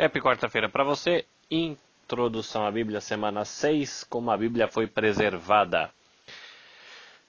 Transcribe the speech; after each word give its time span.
Happy 0.00 0.20
quarta-feira 0.20 0.68
para 0.68 0.84
você. 0.84 1.26
Introdução 1.50 2.64
à 2.64 2.70
Bíblia, 2.70 3.00
semana 3.00 3.44
6, 3.44 4.04
como 4.04 4.30
a 4.30 4.36
Bíblia 4.36 4.68
foi 4.68 4.86
preservada. 4.86 5.90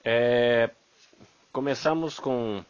É, 0.04 0.70
começamos 1.50 2.20
com 2.20 2.64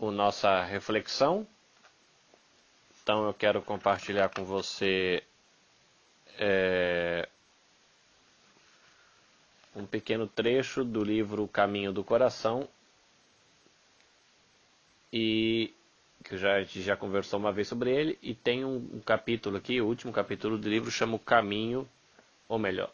a 0.00 0.10
nossa 0.10 0.64
reflexão. 0.64 1.46
Então 3.00 3.24
eu 3.24 3.32
quero 3.32 3.62
compartilhar 3.62 4.30
com 4.30 4.42
você 4.44 5.22
é, 6.36 7.28
um 9.76 9.86
pequeno 9.86 10.26
trecho 10.26 10.82
do 10.82 11.04
livro 11.04 11.46
Caminho 11.46 11.92
do 11.92 12.02
Coração. 12.02 12.68
E 15.12 15.72
que 16.32 16.38
já, 16.38 16.54
a 16.54 16.60
gente 16.60 16.80
já 16.80 16.96
conversou 16.96 17.38
uma 17.38 17.52
vez 17.52 17.68
sobre 17.68 17.94
ele, 17.94 18.18
e 18.22 18.34
tem 18.34 18.64
um, 18.64 18.76
um 18.94 19.00
capítulo 19.00 19.58
aqui, 19.58 19.82
o 19.82 19.86
último 19.86 20.10
capítulo 20.14 20.56
do 20.56 20.66
livro, 20.66 20.90
chama 20.90 21.14
o 21.14 21.18
Caminho, 21.18 21.86
ou 22.48 22.58
melhor, 22.58 22.90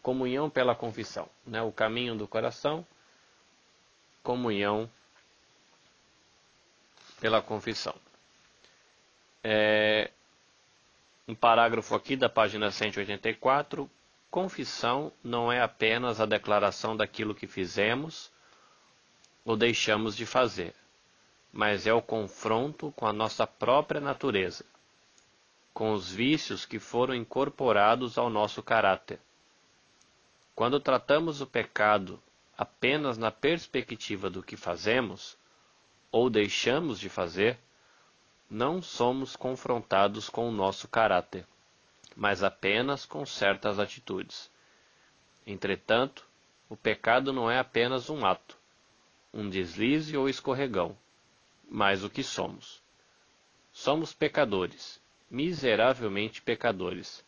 Comunhão 0.00 0.48
pela 0.48 0.74
Confissão. 0.74 1.28
Né? 1.46 1.60
O 1.60 1.70
caminho 1.70 2.16
do 2.16 2.26
coração, 2.26 2.86
comunhão 4.22 4.90
pela 7.20 7.42
confissão. 7.42 7.94
É, 9.44 10.10
um 11.26 11.34
parágrafo 11.34 11.94
aqui 11.94 12.16
da 12.16 12.30
página 12.30 12.70
184. 12.70 13.90
Confissão 14.30 15.12
não 15.22 15.52
é 15.52 15.60
apenas 15.60 16.22
a 16.22 16.26
declaração 16.26 16.96
daquilo 16.96 17.34
que 17.34 17.46
fizemos 17.46 18.30
ou 19.44 19.58
deixamos 19.58 20.16
de 20.16 20.24
fazer 20.24 20.74
mas 21.52 21.86
é 21.86 21.92
o 21.92 22.02
confronto 22.02 22.92
com 22.92 23.06
a 23.06 23.12
nossa 23.12 23.46
própria 23.46 24.00
natureza, 24.00 24.64
com 25.72 25.92
os 25.92 26.10
vícios 26.10 26.66
que 26.66 26.78
foram 26.78 27.14
incorporados 27.14 28.18
ao 28.18 28.28
nosso 28.28 28.62
caráter. 28.62 29.18
Quando 30.54 30.78
tratamos 30.80 31.40
o 31.40 31.46
pecado 31.46 32.20
apenas 32.56 33.16
na 33.16 33.30
perspectiva 33.30 34.28
do 34.28 34.42
que 34.42 34.56
fazemos 34.56 35.36
ou 36.10 36.28
deixamos 36.28 36.98
de 36.98 37.08
fazer, 37.08 37.58
não 38.50 38.82
somos 38.82 39.36
confrontados 39.36 40.28
com 40.28 40.48
o 40.48 40.52
nosso 40.52 40.88
caráter, 40.88 41.46
mas 42.16 42.42
apenas 42.42 43.06
com 43.06 43.24
certas 43.24 43.78
atitudes. 43.78 44.50
Entretanto, 45.46 46.26
o 46.68 46.76
pecado 46.76 47.32
não 47.32 47.50
é 47.50 47.58
apenas 47.58 48.10
um 48.10 48.26
ato, 48.26 48.56
um 49.32 49.48
deslize 49.48 50.16
ou 50.16 50.28
escorregão 50.28 50.96
mais 51.68 52.02
o 52.02 52.10
que 52.10 52.22
somos. 52.22 52.82
Somos 53.72 54.12
pecadores, 54.12 55.00
miseravelmente 55.30 56.40
pecadores. 56.40 57.24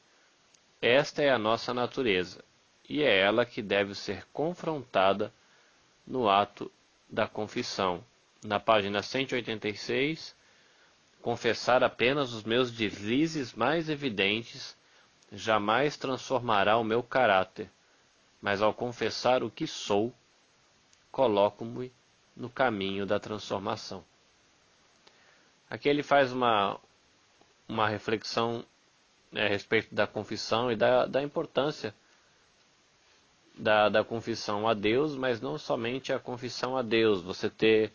Esta 0.81 1.23
é 1.23 1.31
a 1.31 1.39
nossa 1.39 1.75
natureza, 1.75 2.43
e 2.89 3.03
é 3.03 3.19
ela 3.21 3.45
que 3.45 3.61
deve 3.61 3.95
ser 3.95 4.27
confrontada 4.33 5.33
no 6.07 6.29
ato 6.29 6.71
da 7.09 7.29
confissão. 7.29 8.05
Na 8.43 8.59
página 8.59 9.03
186, 9.03 10.35
confessar 11.21 11.85
apenas 11.85 12.33
os 12.33 12.43
meus 12.43 12.73
deslizes 12.73 13.53
mais 13.53 13.89
evidentes 13.89 14.77
jamais 15.31 15.97
transformará 15.97 16.77
o 16.79 16.85
meu 16.85 17.03
caráter, 17.03 17.71
mas 18.41 18.63
ao 18.63 18.75
confessar 18.75 19.43
o 19.45 19.51
que 19.51 19.67
sou, 19.67 20.13
coloco-me 21.13 21.93
no 22.37 22.49
caminho 22.49 23.05
da 23.07 23.21
transformação. 23.21 24.05
Aqui 25.71 25.89
ele 25.89 26.03
faz 26.03 26.33
uma, 26.33 26.79
uma 27.69 27.89
reflexão 27.89 28.65
né, 29.31 29.47
a 29.47 29.49
respeito 29.49 29.95
da 29.95 30.05
confissão 30.05 30.71
e 30.73 30.75
da, 30.75 31.07
da 31.07 31.23
importância 31.23 31.95
da, 33.57 33.89
da 33.89 34.03
confissão 34.03 34.67
a 34.67 34.75
Deus, 34.75 35.15
mas 35.15 35.41
não 35.41 35.57
somente 35.57 36.13
a 36.13 36.19
confissão 36.19 36.77
a 36.77 36.83
Deus, 36.83 37.23
você 37.23 37.49
ter 37.49 37.93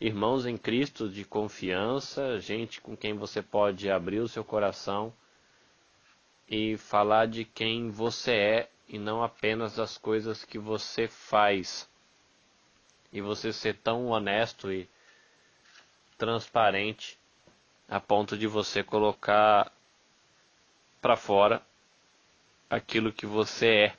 irmãos 0.00 0.44
em 0.44 0.56
Cristo 0.56 1.08
de 1.08 1.24
confiança, 1.24 2.40
gente 2.40 2.80
com 2.80 2.96
quem 2.96 3.14
você 3.14 3.40
pode 3.40 3.88
abrir 3.88 4.18
o 4.18 4.28
seu 4.28 4.42
coração 4.42 5.12
e 6.48 6.76
falar 6.76 7.26
de 7.26 7.44
quem 7.44 7.90
você 7.90 8.32
é 8.32 8.70
e 8.88 8.98
não 8.98 9.22
apenas 9.22 9.76
das 9.76 9.96
coisas 9.96 10.44
que 10.44 10.58
você 10.58 11.06
faz. 11.06 11.88
E 13.12 13.20
você 13.20 13.52
ser 13.52 13.76
tão 13.76 14.08
honesto 14.08 14.72
e 14.72 14.88
transparente 16.22 17.18
a 17.88 17.98
ponto 17.98 18.38
de 18.38 18.46
você 18.46 18.80
colocar 18.80 19.72
para 21.00 21.16
fora 21.16 21.60
aquilo 22.70 23.12
que 23.12 23.26
você 23.26 23.66
é, 23.66 23.96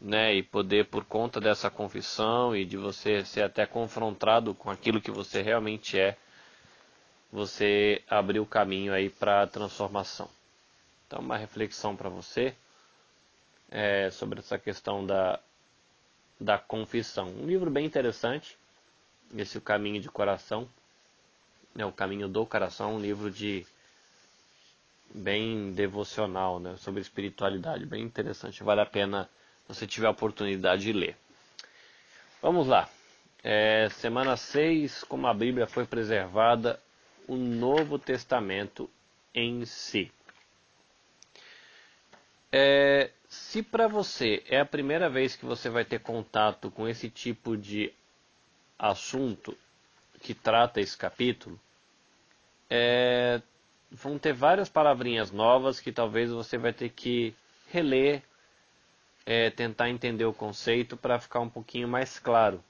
né? 0.00 0.34
E 0.34 0.42
poder 0.42 0.86
por 0.86 1.04
conta 1.04 1.38
dessa 1.38 1.68
confissão 1.70 2.56
e 2.56 2.64
de 2.64 2.78
você 2.78 3.22
ser 3.22 3.42
até 3.42 3.66
confrontado 3.66 4.54
com 4.54 4.70
aquilo 4.70 4.98
que 4.98 5.10
você 5.10 5.42
realmente 5.42 5.98
é, 5.98 6.16
você 7.30 8.02
abrir 8.08 8.40
o 8.40 8.46
caminho 8.46 8.94
aí 8.94 9.10
para 9.10 9.42
a 9.42 9.46
transformação. 9.46 10.26
Então, 11.06 11.18
uma 11.20 11.36
reflexão 11.36 11.94
para 11.94 12.08
você 12.08 12.54
é, 13.70 14.08
sobre 14.10 14.38
essa 14.38 14.58
questão 14.58 15.04
da, 15.04 15.38
da 16.40 16.56
confissão. 16.56 17.28
Um 17.28 17.46
livro 17.46 17.70
bem 17.70 17.84
interessante, 17.84 18.56
esse 19.36 19.58
O 19.58 19.60
Caminho 19.60 20.00
de 20.00 20.08
Coração, 20.08 20.66
é 21.76 21.84
o 21.84 21.92
Caminho 21.92 22.28
do 22.28 22.44
Coração, 22.46 22.96
um 22.96 23.00
livro 23.00 23.30
de 23.30 23.66
bem 25.12 25.72
devocional, 25.72 26.60
né, 26.60 26.76
sobre 26.76 27.00
espiritualidade, 27.00 27.84
bem 27.84 28.02
interessante, 28.02 28.62
vale 28.62 28.80
a 28.80 28.86
pena 28.86 29.28
você 29.66 29.86
tiver 29.86 30.06
a 30.06 30.10
oportunidade 30.10 30.82
de 30.82 30.92
ler. 30.92 31.16
Vamos 32.42 32.66
lá. 32.66 32.88
É, 33.42 33.88
semana 33.90 34.36
6, 34.36 35.04
como 35.04 35.26
a 35.26 35.34
Bíblia 35.34 35.66
foi 35.66 35.86
preservada, 35.86 36.80
o 37.26 37.36
Novo 37.36 37.98
Testamento 37.98 38.90
em 39.34 39.64
si. 39.64 40.10
É, 42.52 43.10
se 43.28 43.62
para 43.62 43.86
você 43.86 44.42
é 44.48 44.58
a 44.58 44.66
primeira 44.66 45.08
vez 45.08 45.36
que 45.36 45.44
você 45.44 45.70
vai 45.70 45.84
ter 45.84 46.00
contato 46.00 46.70
com 46.70 46.88
esse 46.88 47.08
tipo 47.08 47.56
de 47.56 47.92
assunto, 48.78 49.56
que 50.20 50.34
trata 50.34 50.80
esse 50.80 50.96
capítulo, 50.96 51.58
é, 52.68 53.40
vão 53.90 54.18
ter 54.18 54.32
várias 54.32 54.68
palavrinhas 54.68 55.30
novas 55.30 55.80
que 55.80 55.90
talvez 55.90 56.30
você 56.30 56.56
vai 56.56 56.72
ter 56.72 56.90
que 56.90 57.34
reler, 57.68 58.22
é, 59.26 59.50
tentar 59.50 59.90
entender 59.90 60.24
o 60.24 60.32
conceito 60.32 60.96
para 60.96 61.18
ficar 61.18 61.40
um 61.40 61.48
pouquinho 61.48 61.88
mais 61.88 62.18
claro. 62.18 62.62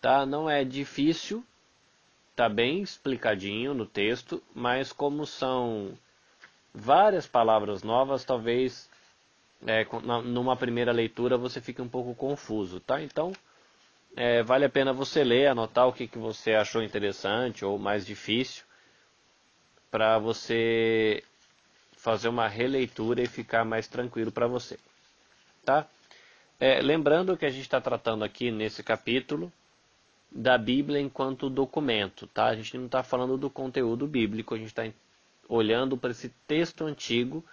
Tá? 0.00 0.24
Não 0.24 0.48
é 0.48 0.64
difícil, 0.64 1.44
tá 2.34 2.48
bem 2.48 2.82
explicadinho 2.82 3.74
no 3.74 3.86
texto, 3.86 4.42
mas 4.54 4.92
como 4.92 5.26
são 5.26 5.96
várias 6.74 7.26
palavras 7.26 7.82
novas, 7.82 8.24
talvez 8.24 8.90
é, 9.66 9.86
numa 10.24 10.56
primeira 10.56 10.92
leitura 10.92 11.36
você 11.36 11.60
fique 11.60 11.80
um 11.80 11.88
pouco 11.88 12.14
confuso, 12.14 12.80
tá? 12.80 13.00
Então 13.02 13.32
é, 14.16 14.42
vale 14.42 14.64
a 14.64 14.70
pena 14.70 14.92
você 14.92 15.24
ler, 15.24 15.46
anotar 15.46 15.88
o 15.88 15.92
que, 15.92 16.06
que 16.06 16.18
você 16.18 16.54
achou 16.54 16.82
interessante 16.82 17.64
ou 17.64 17.78
mais 17.78 18.04
difícil, 18.04 18.64
para 19.90 20.18
você 20.18 21.22
fazer 21.96 22.28
uma 22.28 22.48
releitura 22.48 23.22
e 23.22 23.26
ficar 23.26 23.64
mais 23.64 23.86
tranquilo 23.86 24.32
para 24.32 24.46
você. 24.46 24.78
Tá? 25.64 25.86
É, 26.58 26.80
lembrando 26.80 27.36
que 27.36 27.46
a 27.46 27.50
gente 27.50 27.62
está 27.62 27.80
tratando 27.80 28.24
aqui 28.24 28.50
nesse 28.50 28.82
capítulo 28.82 29.52
da 30.30 30.56
Bíblia 30.56 31.00
enquanto 31.00 31.50
documento, 31.50 32.26
tá? 32.26 32.46
A 32.46 32.56
gente 32.56 32.76
não 32.78 32.86
está 32.86 33.02
falando 33.02 33.36
do 33.36 33.50
conteúdo 33.50 34.06
bíblico, 34.06 34.54
a 34.54 34.58
gente 34.58 34.68
está 34.68 34.88
olhando 35.48 35.96
para 35.96 36.10
esse 36.10 36.30
texto 36.46 36.84
antigo 36.84 37.44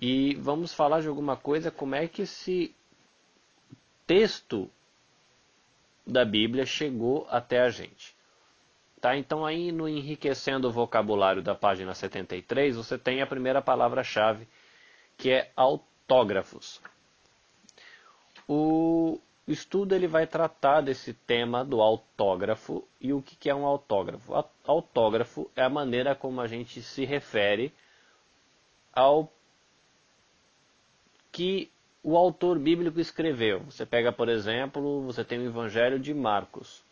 e 0.00 0.34
vamos 0.34 0.74
falar 0.74 1.00
de 1.00 1.08
alguma 1.08 1.36
coisa, 1.36 1.70
como 1.70 1.94
é 1.94 2.08
que 2.08 2.22
esse 2.22 2.74
texto 4.06 4.70
da 6.06 6.24
Bíblia 6.24 6.64
chegou 6.64 7.26
até 7.30 7.60
a 7.60 7.68
gente. 7.68 8.14
Tá? 9.00 9.16
Então 9.16 9.44
aí 9.44 9.72
no 9.72 9.88
enriquecendo 9.88 10.68
o 10.68 10.72
vocabulário 10.72 11.42
da 11.42 11.54
página 11.54 11.94
73, 11.94 12.76
você 12.76 12.96
tem 12.96 13.20
a 13.20 13.26
primeira 13.26 13.60
palavra-chave, 13.60 14.46
que 15.16 15.30
é 15.30 15.50
autógrafos. 15.56 16.80
O 18.48 19.18
estudo 19.46 19.94
ele 19.94 20.06
vai 20.06 20.26
tratar 20.26 20.80
desse 20.80 21.12
tema 21.12 21.64
do 21.64 21.80
autógrafo 21.80 22.86
e 23.00 23.12
o 23.12 23.20
que 23.20 23.50
é 23.50 23.54
um 23.54 23.66
autógrafo. 23.66 24.32
Autógrafo 24.64 25.50
é 25.56 25.62
a 25.62 25.68
maneira 25.68 26.14
como 26.14 26.40
a 26.40 26.46
gente 26.46 26.80
se 26.82 27.04
refere 27.04 27.72
ao 28.92 29.30
que 31.30 31.70
o 32.06 32.16
autor 32.16 32.56
bíblico 32.56 33.00
escreveu. 33.00 33.64
Você 33.64 33.84
pega, 33.84 34.12
por 34.12 34.28
exemplo, 34.28 35.02
você 35.02 35.24
tem 35.24 35.40
o 35.40 35.46
Evangelho 35.46 35.98
de 35.98 36.14
Marcos. 36.14 36.84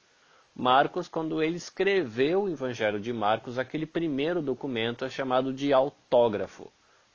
Marcos 0.53 1.07
quando 1.07 1.41
ele 1.41 1.55
escreveu 1.55 2.43
o 2.43 2.51
Evangelho 2.51 2.99
de 2.99 3.13
Marcos, 3.13 3.57
aquele 3.57 3.87
primeiro 3.87 4.43
documento 4.43 5.05
é 5.05 5.09
chamado 5.09 5.53
de 5.53 5.73
autógrafo, 5.73 6.69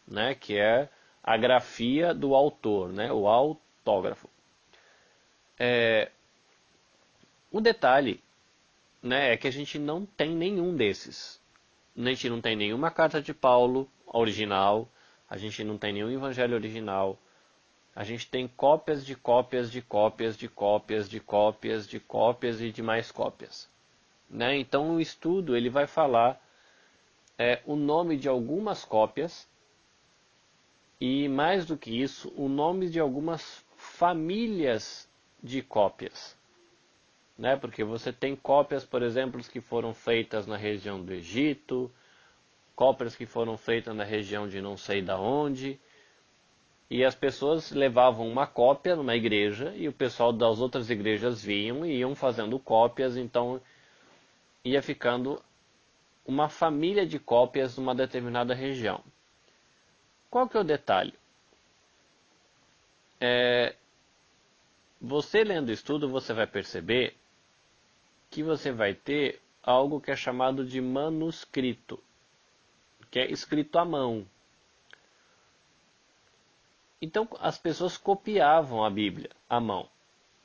né, 0.08 0.34
que 0.34 0.58
é 0.58 0.88
a 1.22 1.36
grafia 1.36 2.14
do 2.14 2.36
autor, 2.36 2.94
né, 2.94 3.12
o 3.12 3.28
autógrafo. 3.28 4.30
É, 5.60 6.10
o 7.52 7.60
detalhe 7.60 8.24
né, 9.04 9.34
é 9.34 9.36
que 9.36 9.50
a 9.50 9.52
gente 9.52 9.78
não 9.78 10.06
tem 10.06 10.34
nenhum 10.34 10.74
desses. 10.74 11.38
A 11.98 12.02
gente 12.02 12.30
não 12.30 12.40
tem 12.40 12.56
nenhuma 12.56 12.92
carta 12.92 13.22
de 13.22 13.34
Paulo 13.34 13.92
original, 14.08 14.88
a 15.30 15.36
gente 15.36 15.66
não 15.66 15.78
tem 15.78 15.92
nenhum 15.92 16.10
evangelho 16.10 16.56
original, 16.56 17.20
a 18.00 18.06
gente 18.06 18.30
tem 18.30 18.48
cópias 18.48 19.06
de 19.06 19.14
cópias 19.14 19.70
de 19.70 19.82
cópias 19.82 20.38
de 20.38 20.48
cópias 20.48 21.10
de 21.10 21.20
cópias 21.20 21.86
de 21.86 22.00
cópias 22.00 22.62
e 22.62 22.72
de 22.72 22.82
mais 22.82 23.12
cópias. 23.12 23.68
Né? 24.30 24.58
Então 24.58 24.96
o 24.96 25.02
estudo 25.02 25.54
ele 25.54 25.70
vai 25.70 25.86
falar 25.86 26.42
é, 27.38 27.60
o 27.66 27.76
nome 27.76 28.16
de 28.16 28.30
algumas 28.30 28.86
cópias 28.86 29.46
e 30.98 31.28
mais 31.28 31.66
do 31.66 31.76
que 31.76 31.92
isso, 31.92 32.32
o 32.38 32.48
nome 32.48 32.90
de 32.90 33.02
algumas 33.02 33.66
famílias 33.76 35.06
de 35.44 35.62
cópias. 35.62 36.38
Né? 37.38 37.58
Porque 37.58 37.84
você 37.84 38.14
tem 38.14 38.34
cópias, 38.34 38.86
por 38.86 39.04
exemplo, 39.04 39.44
que 39.44 39.60
foram 39.60 39.94
feitas 39.94 40.48
na 40.48 40.56
região 40.56 41.02
do 41.02 41.12
Egito, 41.12 41.92
cópias 42.78 43.14
que 43.14 43.26
foram 43.26 43.58
feitas 43.58 43.94
na 43.94 44.06
região 44.06 44.48
de 44.48 44.62
não 44.62 44.78
sei 44.78 45.02
da 45.02 45.20
onde, 45.20 45.78
e 46.90 47.06
as 47.06 47.14
pessoas 47.14 47.72
levavam 47.72 48.28
uma 48.28 48.48
cópia 48.48 48.96
numa 48.96 49.16
igreja 49.16 49.74
e 49.76 49.88
o 49.88 49.94
pessoal 49.94 50.34
das 50.34 50.60
outras 50.60 50.90
igrejas 50.90 51.44
vinham 51.44 51.86
e 51.86 51.98
iam 51.98 52.16
fazendo 52.16 52.58
cópias, 52.58 53.16
então 53.16 53.62
ia 54.64 54.82
ficando 54.82 55.42
uma 56.26 56.50
família 56.50 57.06
de 57.06 57.20
cópias 57.20 57.78
numa 57.78 57.94
determinada 57.94 58.54
região. 58.54 59.04
Qual 60.30 60.48
que 60.48 60.58
é 60.58 60.60
o 60.60 60.64
detalhe? 60.64 61.14
É, 63.22 63.76
você 65.02 65.44
lendo 65.44 65.70
o 65.70 65.74
estudo, 65.74 66.10
você 66.10 66.34
vai 66.34 66.48
perceber 66.48 67.16
que 68.30 68.44
você 68.44 68.72
vai 68.72 68.94
ter 68.94 69.42
algo 69.64 70.00
que 70.00 70.12
é 70.12 70.16
chamado 70.16 70.66
de 70.66 70.82
manuscrito, 70.82 72.02
que 73.10 73.20
é 73.20 73.32
escrito 73.32 73.78
à 73.78 73.86
mão. 73.86 74.26
Então 77.02 77.28
as 77.40 77.58
pessoas 77.58 77.98
copiavam 77.98 78.84
a 78.84 78.90
Bíblia 78.90 79.30
à 79.50 79.60
mão. 79.60 79.88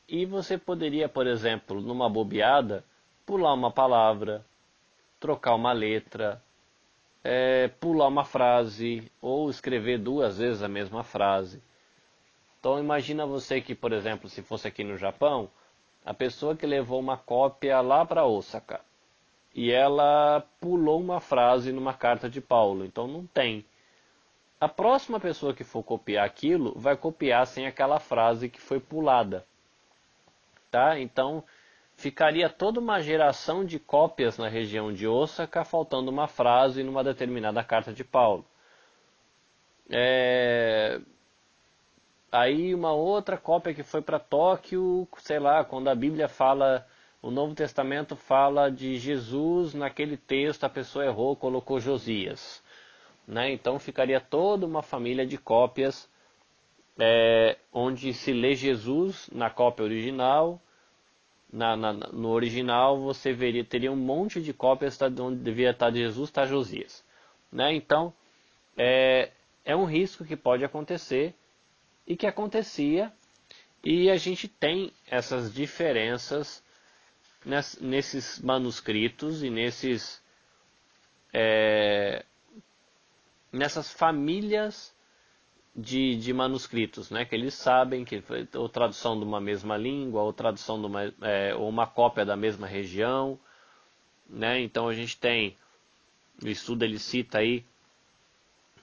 E 0.09 0.25
você 0.27 0.59
poderia, 0.59 1.09
por 1.09 1.27
exemplo, 1.27 1.81
numa 1.81 2.09
bobeada, 2.09 2.85
pular 3.25 3.55
uma 3.55 3.71
palavra, 3.71 4.45
trocar 5.19 5.55
uma 5.55 5.73
letra, 5.73 6.43
é, 7.23 7.69
pular 7.69 8.09
uma 8.09 8.25
frase 8.25 9.11
ou 9.21 9.49
escrever 9.49 9.99
duas 9.99 10.39
vezes 10.39 10.63
a 10.63 10.69
mesma 10.69 11.03
frase. 11.03 11.63
Então 12.61 12.79
imagina 12.79 13.27
você 13.27 13.61
que, 13.61 13.75
por 13.75 13.93
exemplo, 13.93 14.29
se 14.29 14.43
fosse 14.43 14.69
aqui 14.69 14.85
no 14.85 14.97
Japão, 14.97 15.51
a 16.05 16.13
pessoa 16.13 16.55
que 16.55 16.67
levou 16.67 17.01
uma 17.01 17.17
cópia 17.17 17.81
lá 17.81 18.05
para 18.05 18.27
Osaka 18.27 18.81
e 19.55 19.71
ela 19.71 20.45
pulou 20.61 21.01
uma 21.01 21.21
frase 21.21 21.73
numa 21.73 21.95
carta 21.95 22.29
de 22.29 22.41
Paulo, 22.41 22.85
então 22.85 23.07
não 23.07 23.25
tem. 23.27 23.65
A 24.65 24.69
próxima 24.69 25.21
pessoa 25.21 25.53
que 25.53 25.63
for 25.63 25.83
copiar 25.83 26.25
aquilo 26.25 26.73
vai 26.75 26.97
copiar 26.97 27.47
sem 27.47 27.67
aquela 27.67 28.01
frase 28.01 28.49
que 28.49 28.59
foi 28.59 28.81
pulada. 28.81 29.45
Tá? 30.71 30.99
Então 30.99 31.45
ficaria 31.95 32.49
toda 32.49 32.81
uma 32.81 32.99
geração 33.03 33.63
de 33.63 33.79
cópias 33.79 34.39
na 34.39 34.49
região 34.49 34.91
de 34.91 35.07
Osaka 35.07 35.67
faltando 35.67 36.11
uma 36.11 36.27
frase 36.27 36.83
numa 36.83 37.05
determinada 37.05 37.63
carta 37.63 37.93
de 37.93 38.03
Paulo. 38.03 38.43
É... 39.91 40.99
Aí 42.33 42.75
uma 42.75 42.95
outra 42.95 43.37
cópia 43.37 43.75
que 43.75 43.83
foi 43.83 44.01
para 44.01 44.19
Tóquio, 44.19 45.07
sei 45.19 45.39
lá, 45.39 45.63
quando 45.63 45.89
a 45.89 45.95
Bíblia 45.95 46.27
fala, 46.27 46.87
o 47.21 47.31
Novo 47.31 47.55
Testamento 47.55 48.17
fala 48.17 48.71
de 48.71 48.97
Jesus, 48.97 49.75
naquele 49.75 50.17
texto 50.17 50.65
a 50.65 50.71
pessoa 50.71 51.05
errou, 51.05 51.37
colocou 51.37 51.79
Josias. 51.79 52.64
Né? 53.27 53.53
Então 53.53 53.79
ficaria 53.79 54.21
toda 54.21 54.67
uma 54.67 54.83
família 54.83 55.27
de 55.27 55.39
cópias 55.39 56.09
é, 56.99 57.57
onde 57.73 58.13
se 58.13 58.33
lê 58.33 58.55
Jesus 58.55 59.29
na 59.33 59.51
cópia 59.51 59.85
original. 59.85 60.61
Na, 61.53 61.77
na, 61.77 61.93
no 61.93 62.31
original 62.31 63.01
você 63.01 63.33
veria 63.33 63.65
teria 63.65 63.93
um 63.93 63.97
monte 63.97 64.43
de 64.43 64.53
cópias 64.53 64.99
tá, 64.99 65.07
onde 65.07 65.37
devia 65.37 65.71
estar 65.71 65.91
de 65.91 66.01
Jesus, 66.01 66.29
está 66.29 66.45
Josias. 66.45 67.05
Né? 67.51 67.75
Então 67.75 68.13
é, 68.77 69.31
é 69.65 69.75
um 69.75 69.85
risco 69.85 70.25
que 70.25 70.37
pode 70.37 70.65
acontecer 70.65 71.35
e 72.07 72.17
que 72.17 72.27
acontecia 72.27 73.13
e 73.83 74.11
a 74.11 74.17
gente 74.17 74.49
tem 74.49 74.93
essas 75.07 75.53
diferenças 75.53 76.63
nesses 77.81 78.41
manuscritos 78.41 79.43
e 79.43 79.51
nesses 79.51 80.23
é, 81.33 82.25
nessas 83.55 83.93
famílias 83.93 84.93
de, 85.75 86.17
de, 86.17 86.33
manuscritos, 86.33 87.11
né, 87.11 87.25
que 87.25 87.35
eles 87.35 87.55
sabem 87.55 88.05
que 88.05 88.23
ou 88.55 88.69
tradução 88.69 89.19
de 89.19 89.25
uma 89.25 89.41
mesma 89.41 89.77
língua, 89.77 90.23
ou 90.23 90.33
tradução 90.33 90.81
de 90.81 90.87
uma, 90.87 91.15
é, 91.23 91.55
ou 91.55 91.69
uma 91.69 91.87
cópia 91.87 92.25
da 92.25 92.37
mesma 92.37 92.67
região, 92.67 93.39
né, 94.29 94.61
então 94.61 94.89
a 94.89 94.95
gente 94.95 95.17
tem, 95.17 95.57
o 96.43 96.49
estudo 96.49 96.85
ele 96.85 96.99
cita 96.99 97.39
aí 97.39 97.65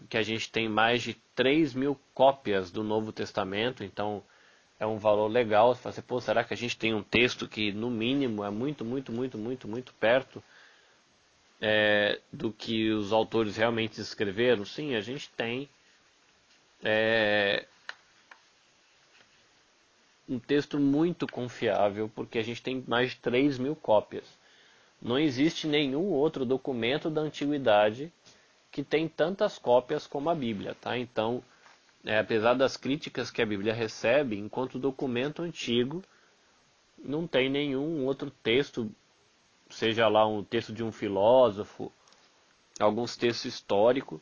que 0.09 0.17
a 0.17 0.23
gente 0.23 0.49
tem 0.49 0.67
mais 0.67 1.03
de 1.03 1.13
3 1.35 1.73
mil 1.73 1.99
cópias 2.13 2.71
do 2.71 2.83
Novo 2.83 3.11
Testamento, 3.11 3.83
então 3.83 4.23
é 4.79 4.85
um 4.85 4.97
valor 4.97 5.27
legal. 5.27 5.75
Você 5.75 5.81
fala 6.01 6.19
assim, 6.19 6.25
será 6.25 6.43
que 6.43 6.53
a 6.55 6.57
gente 6.57 6.75
tem 6.75 6.93
um 6.93 7.03
texto 7.03 7.47
que 7.47 7.71
no 7.71 7.89
mínimo 7.89 8.43
é 8.43 8.49
muito, 8.49 8.83
muito, 8.83 9.11
muito, 9.11 9.37
muito, 9.37 9.67
muito 9.67 9.93
perto 9.93 10.43
é, 11.61 12.19
do 12.33 12.51
que 12.51 12.89
os 12.91 13.13
autores 13.13 13.55
realmente 13.55 14.01
escreveram? 14.01 14.65
Sim, 14.65 14.95
a 14.95 15.01
gente 15.01 15.29
tem 15.29 15.69
é, 16.83 17.65
um 20.27 20.39
texto 20.39 20.79
muito 20.79 21.27
confiável, 21.27 22.09
porque 22.15 22.39
a 22.39 22.43
gente 22.43 22.63
tem 22.63 22.83
mais 22.87 23.11
de 23.11 23.17
3 23.17 23.59
mil 23.59 23.75
cópias. 23.75 24.25
Não 25.01 25.19
existe 25.19 25.67
nenhum 25.67 26.05
outro 26.09 26.45
documento 26.45 27.09
da 27.09 27.21
antiguidade 27.21 28.11
que 28.71 28.83
tem 28.83 29.07
tantas 29.07 29.59
cópias 29.59 30.07
como 30.07 30.29
a 30.29 30.35
Bíblia, 30.35 30.75
tá? 30.79 30.97
Então, 30.97 31.43
é, 32.05 32.17
apesar 32.17 32.53
das 32.53 32.77
críticas 32.77 33.29
que 33.29 33.41
a 33.41 33.45
Bíblia 33.45 33.73
recebe, 33.73 34.37
enquanto 34.37 34.79
documento 34.79 35.41
antigo, 35.41 36.03
não 36.97 37.27
tem 37.27 37.49
nenhum 37.49 38.05
outro 38.05 38.31
texto 38.43 38.89
seja 39.71 40.07
lá 40.07 40.27
um 40.27 40.43
texto 40.43 40.73
de 40.73 40.83
um 40.83 40.91
filósofo, 40.91 41.91
alguns 42.79 43.15
textos 43.15 43.53
históricos, 43.53 44.19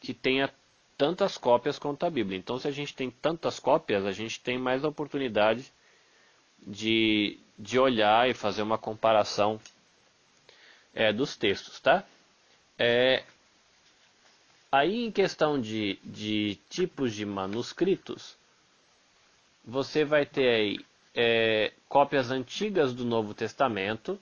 que 0.00 0.14
tenha 0.14 0.52
tantas 0.96 1.38
cópias 1.38 1.78
quanto 1.78 2.04
a 2.04 2.10
Bíblia. 2.10 2.38
Então, 2.38 2.58
se 2.58 2.66
a 2.66 2.70
gente 2.70 2.94
tem 2.94 3.10
tantas 3.10 3.60
cópias, 3.60 4.04
a 4.04 4.12
gente 4.12 4.40
tem 4.40 4.58
mais 4.58 4.84
oportunidade 4.84 5.72
de, 6.66 7.38
de 7.58 7.78
olhar 7.78 8.28
e 8.28 8.34
fazer 8.34 8.62
uma 8.62 8.78
comparação 8.78 9.60
é, 10.94 11.12
dos 11.12 11.36
textos, 11.36 11.78
tá? 11.80 12.04
É, 12.76 13.22
aí, 14.70 15.04
em 15.04 15.12
questão 15.12 15.60
de, 15.60 15.98
de 16.02 16.58
tipos 16.68 17.14
de 17.14 17.24
manuscritos, 17.24 18.36
você 19.64 20.04
vai 20.04 20.26
ter 20.26 20.48
aí 20.48 20.86
é, 21.14 21.72
cópias 21.88 22.30
antigas 22.30 22.92
do 22.92 23.04
Novo 23.04 23.34
Testamento, 23.34 24.18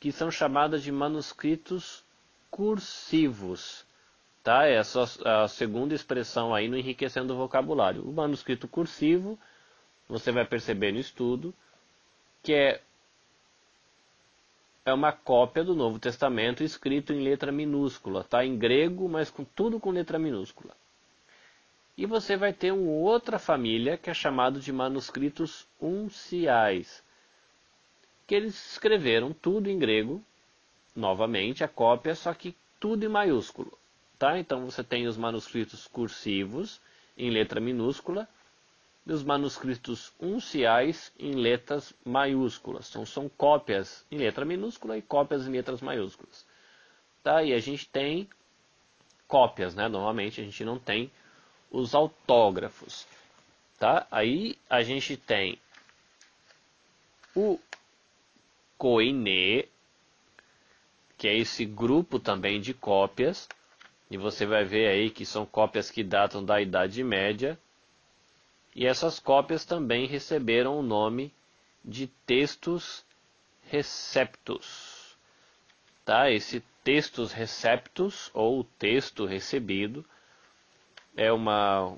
que 0.00 0.12
são 0.12 0.30
chamadas 0.30 0.82
de 0.82 0.92
manuscritos 0.92 2.04
cursivos. 2.50 3.84
Tá? 4.42 4.66
Essa 4.66 5.00
é 5.24 5.44
a 5.44 5.48
segunda 5.48 5.94
expressão 5.94 6.54
aí 6.54 6.68
no 6.68 6.76
enriquecendo 6.76 7.34
o 7.34 7.36
vocabulário. 7.36 8.02
O 8.02 8.12
manuscrito 8.12 8.68
cursivo, 8.68 9.38
você 10.08 10.30
vai 10.32 10.44
perceber 10.44 10.92
no 10.92 10.98
estudo, 10.98 11.52
que 12.42 12.54
é, 12.54 12.80
é 14.84 14.92
uma 14.92 15.12
cópia 15.12 15.64
do 15.64 15.74
Novo 15.74 15.98
Testamento 15.98 16.62
escrito 16.62 17.12
em 17.12 17.22
letra 17.22 17.52
minúscula, 17.52 18.24
tá? 18.24 18.44
em 18.44 18.56
grego, 18.56 19.08
mas 19.08 19.28
com 19.30 19.44
tudo 19.44 19.80
com 19.80 19.90
letra 19.90 20.18
minúscula. 20.18 20.74
E 21.96 22.06
você 22.06 22.36
vai 22.36 22.52
ter 22.52 22.72
uma 22.72 22.92
outra 22.92 23.40
família 23.40 23.98
que 23.98 24.08
é 24.08 24.14
chamado 24.14 24.60
de 24.60 24.72
manuscritos 24.72 25.66
unciais 25.82 27.02
que 28.28 28.34
eles 28.34 28.72
escreveram 28.72 29.32
tudo 29.32 29.70
em 29.70 29.78
grego, 29.78 30.22
novamente 30.94 31.64
a 31.64 31.68
cópia, 31.68 32.14
só 32.14 32.32
que 32.34 32.54
tudo 32.78 33.04
em 33.04 33.08
maiúsculo. 33.08 33.76
Tá? 34.18 34.38
Então 34.38 34.66
você 34.66 34.84
tem 34.84 35.06
os 35.06 35.16
manuscritos 35.16 35.86
cursivos 35.86 36.78
em 37.16 37.30
letra 37.30 37.58
minúscula 37.58 38.28
e 39.06 39.12
os 39.12 39.24
manuscritos 39.24 40.12
unciais 40.20 41.10
em 41.18 41.32
letras 41.32 41.94
maiúsculas. 42.04 42.90
Então 42.90 43.06
são 43.06 43.30
cópias 43.30 44.04
em 44.10 44.18
letra 44.18 44.44
minúscula 44.44 44.98
e 44.98 45.02
cópias 45.02 45.46
em 45.46 45.50
letras 45.50 45.80
maiúsculas. 45.80 46.44
Tá? 47.22 47.42
E 47.42 47.54
a 47.54 47.58
gente 47.58 47.88
tem 47.88 48.28
cópias, 49.26 49.74
né? 49.74 49.88
Normalmente 49.88 50.38
a 50.38 50.44
gente 50.44 50.62
não 50.64 50.78
tem 50.78 51.10
os 51.70 51.94
autógrafos. 51.94 53.06
Tá? 53.78 54.06
Aí 54.10 54.58
a 54.68 54.82
gente 54.82 55.16
tem 55.16 55.58
o 57.34 57.58
Koine, 58.78 59.68
que 61.18 61.28
é 61.28 61.36
esse 61.36 61.66
grupo 61.66 62.18
também 62.18 62.60
de 62.60 62.72
cópias. 62.72 63.48
E 64.10 64.16
você 64.16 64.46
vai 64.46 64.64
ver 64.64 64.88
aí 64.88 65.10
que 65.10 65.26
são 65.26 65.44
cópias 65.44 65.90
que 65.90 66.02
datam 66.02 66.42
da 66.42 66.62
Idade 66.62 67.04
Média 67.04 67.58
e 68.78 68.86
essas 68.86 69.18
cópias 69.18 69.64
também 69.64 70.06
receberam 70.06 70.78
o 70.78 70.82
nome 70.82 71.34
de 71.84 72.06
textos 72.06 73.04
receptus. 73.62 75.16
Tá? 76.04 76.30
Esse 76.30 76.62
textos 76.84 77.32
receptus 77.32 78.30
ou 78.32 78.62
texto 78.62 79.26
recebido 79.26 80.04
é 81.16 81.32
uma 81.32 81.96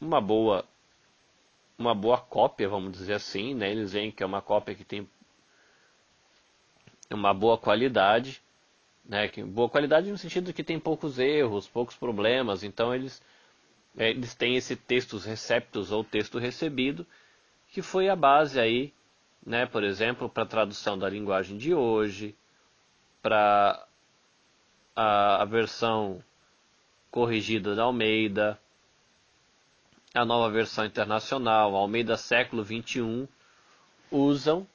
uma 0.00 0.20
boa 0.20 0.64
uma 1.78 1.94
boa 1.94 2.18
cópia, 2.18 2.68
vamos 2.68 2.92
dizer 2.92 3.14
assim, 3.14 3.54
né? 3.54 3.70
Eles 3.70 3.92
veem 3.92 4.10
que 4.10 4.24
é 4.24 4.26
uma 4.26 4.42
cópia 4.42 4.74
que 4.74 4.84
tem 4.84 5.08
uma 7.14 7.34
boa 7.34 7.58
qualidade, 7.58 8.42
né? 9.04 9.28
Que, 9.28 9.42
boa 9.42 9.68
qualidade 9.68 10.10
no 10.10 10.18
sentido 10.18 10.46
de 10.46 10.52
que 10.52 10.64
tem 10.64 10.78
poucos 10.78 11.18
erros, 11.18 11.66
poucos 11.68 11.96
problemas, 11.96 12.62
então 12.62 12.94
eles 12.94 13.22
é, 13.96 14.10
eles 14.10 14.34
têm 14.34 14.56
esse 14.56 14.76
textos 14.76 15.24
receptos 15.24 15.90
ou 15.90 16.04
texto 16.04 16.38
recebido, 16.38 17.06
que 17.68 17.82
foi 17.82 18.08
a 18.08 18.16
base 18.16 18.60
aí, 18.60 18.92
né, 19.44 19.66
por 19.66 19.82
exemplo, 19.82 20.28
para 20.28 20.44
a 20.44 20.46
tradução 20.46 20.98
da 20.98 21.08
linguagem 21.08 21.56
de 21.56 21.74
hoje, 21.74 22.36
para 23.22 23.84
a, 24.94 25.42
a 25.42 25.44
versão 25.44 26.22
corrigida 27.10 27.74
da 27.74 27.84
Almeida, 27.84 28.58
a 30.14 30.24
nova 30.24 30.50
versão 30.50 30.84
internacional, 30.84 31.74
Almeida 31.74 32.16
século 32.16 32.62
21, 32.62 33.26
usam 34.10 34.66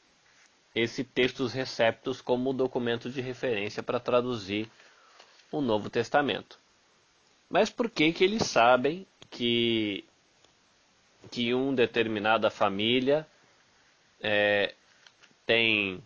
esse 0.76 1.06
textos 1.06 1.54
receptos 1.54 2.20
como 2.20 2.52
documento 2.52 3.10
de 3.10 3.22
referência 3.22 3.82
para 3.82 3.98
traduzir 4.00 4.70
o 5.50 5.62
Novo 5.62 5.90
Testamento. 5.90 6.60
Mas 7.50 7.70
por 7.70 7.90
que, 7.90 8.12
que 8.12 8.26
eles 8.26 8.44
sabem 8.44 9.08
que, 9.30 10.04
que 11.32 11.54
uma 11.54 11.74
determinada 11.74 12.50
família 12.50 13.26
é, 14.22 14.76
tem 15.46 16.04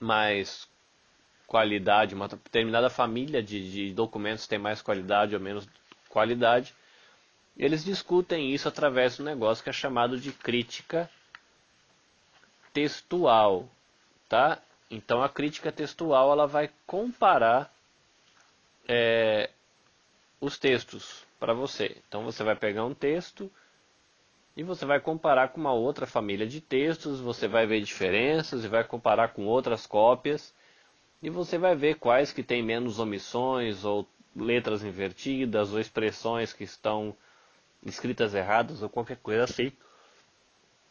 mais 0.00 0.68
qualidade, 1.46 2.14
uma 2.14 2.26
determinada 2.26 2.90
família 2.90 3.40
de, 3.40 3.70
de 3.70 3.94
documentos 3.94 4.48
tem 4.48 4.58
mais 4.58 4.82
qualidade 4.82 5.36
ou 5.36 5.40
menos 5.40 5.68
qualidade? 6.08 6.74
Eles 7.56 7.84
discutem 7.84 8.52
isso 8.52 8.66
através 8.66 9.14
de 9.14 9.22
um 9.22 9.24
negócio 9.26 9.62
que 9.62 9.70
é 9.70 9.72
chamado 9.72 10.18
de 10.18 10.32
crítica 10.32 11.08
textual, 12.74 13.68
tá? 14.28 14.60
Então 14.90 15.22
a 15.22 15.28
crítica 15.28 15.72
textual 15.72 16.30
ela 16.32 16.46
vai 16.46 16.68
comparar 16.86 17.72
é, 18.86 19.48
os 20.40 20.58
textos 20.58 21.24
para 21.38 21.54
você. 21.54 21.96
Então 22.06 22.24
você 22.24 22.42
vai 22.42 22.56
pegar 22.56 22.84
um 22.84 22.92
texto 22.92 23.50
e 24.56 24.62
você 24.62 24.84
vai 24.84 25.00
comparar 25.00 25.48
com 25.48 25.60
uma 25.60 25.72
outra 25.72 26.06
família 26.06 26.46
de 26.46 26.60
textos, 26.60 27.20
você 27.20 27.48
vai 27.48 27.66
ver 27.66 27.80
diferenças 27.80 28.64
e 28.64 28.68
vai 28.68 28.84
comparar 28.84 29.28
com 29.28 29.46
outras 29.46 29.86
cópias 29.86 30.52
e 31.22 31.30
você 31.30 31.56
vai 31.56 31.74
ver 31.74 31.96
quais 31.96 32.32
que 32.32 32.42
têm 32.42 32.62
menos 32.62 32.98
omissões 32.98 33.84
ou 33.84 34.06
letras 34.36 34.82
invertidas 34.82 35.72
ou 35.72 35.80
expressões 35.80 36.52
que 36.52 36.64
estão 36.64 37.16
escritas 37.84 38.34
erradas 38.34 38.82
ou 38.82 38.88
qualquer 38.88 39.16
coisa 39.18 39.44
assim. 39.44 39.72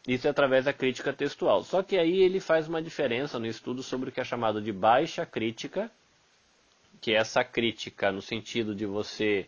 Isso 0.08 0.28
é 0.28 0.30
através 0.30 0.66
da 0.66 0.74
crítica 0.74 1.14
textual. 1.14 1.64
Só 1.64 1.82
que 1.82 1.98
aí 1.98 2.22
ele 2.22 2.40
faz 2.40 2.68
uma 2.68 2.82
diferença 2.82 3.40
no 3.40 3.46
estudo 3.48 3.82
sobre 3.82 4.10
o 4.10 4.12
que 4.12 4.20
é 4.20 4.24
chamado 4.24 4.62
de 4.62 4.72
baixa 4.72 5.26
crítica 5.26 5.90
que 7.04 7.12
é 7.12 7.16
essa 7.16 7.44
crítica 7.44 8.14
no 8.14 8.22
sentido 8.22 8.74
de 8.74 8.86
você 8.86 9.46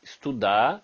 estudar 0.00 0.80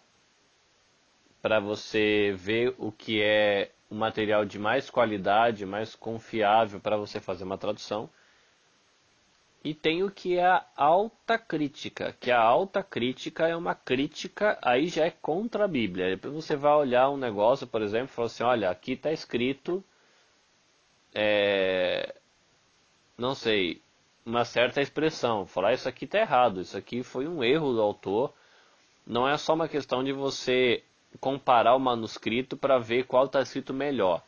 para 1.41 1.61
você 1.61 2.35
ver 2.37 2.75
o 2.76 2.91
que 2.91 3.23
é 3.23 3.71
o 3.88 3.95
material 3.95 4.45
de 4.45 4.59
mais 4.59 4.91
qualidade, 4.91 5.64
mais 5.64 5.95
confiável 5.95 6.81
para 6.81 6.97
você 6.97 7.21
fazer 7.21 7.45
uma 7.45 7.57
tradução. 7.57 8.11
E 9.64 9.75
tem 9.75 10.02
o 10.02 10.11
que 10.11 10.38
é 10.38 10.45
a 10.45 10.66
alta 10.76 11.38
crítica, 11.38 12.16
que 12.19 12.33
a 12.33 12.40
alta 12.40 12.83
crítica 12.83 13.47
é 13.47 13.54
uma 13.54 13.76
crítica, 13.76 14.59
aí 14.61 14.88
já 14.88 15.07
é 15.07 15.11
contra 15.11 15.64
a 15.64 15.69
Bíblia. 15.69 16.11
Depois 16.11 16.35
você 16.35 16.57
vai 16.57 16.73
olhar 16.73 17.09
um 17.11 17.16
negócio, 17.16 17.66
por 17.66 17.81
exemplo, 17.81 18.07
e 18.07 18.14
falar 18.14 18.26
assim, 18.26 18.42
olha, 18.42 18.71
aqui 18.71 18.92
está 18.92 19.12
escrito, 19.12 19.85
é, 21.14 22.12
não 23.16 23.37
sei, 23.37 23.81
uma 24.26 24.45
certa 24.45 24.81
expressão, 24.81 25.47
falar 25.47 25.75
isso 25.75 25.88
aqui 25.88 26.07
está 26.07 26.19
errado, 26.19 26.61
isso 26.61 26.76
aqui 26.76 27.02
foi 27.04 27.28
um 27.28 27.42
erro 27.45 27.73
do 27.73 27.81
autor. 27.81 28.33
Não 29.07 29.28
é 29.28 29.37
só 29.37 29.54
uma 29.54 29.69
questão 29.69 30.02
de 30.02 30.12
você 30.12 30.83
comparar 31.21 31.75
o 31.76 31.81
manuscrito 31.81 32.57
para 32.57 32.78
ver 32.78 33.04
qual 33.07 33.26
está 33.26 33.40
escrito 33.42 33.73
melhor. 33.75 34.23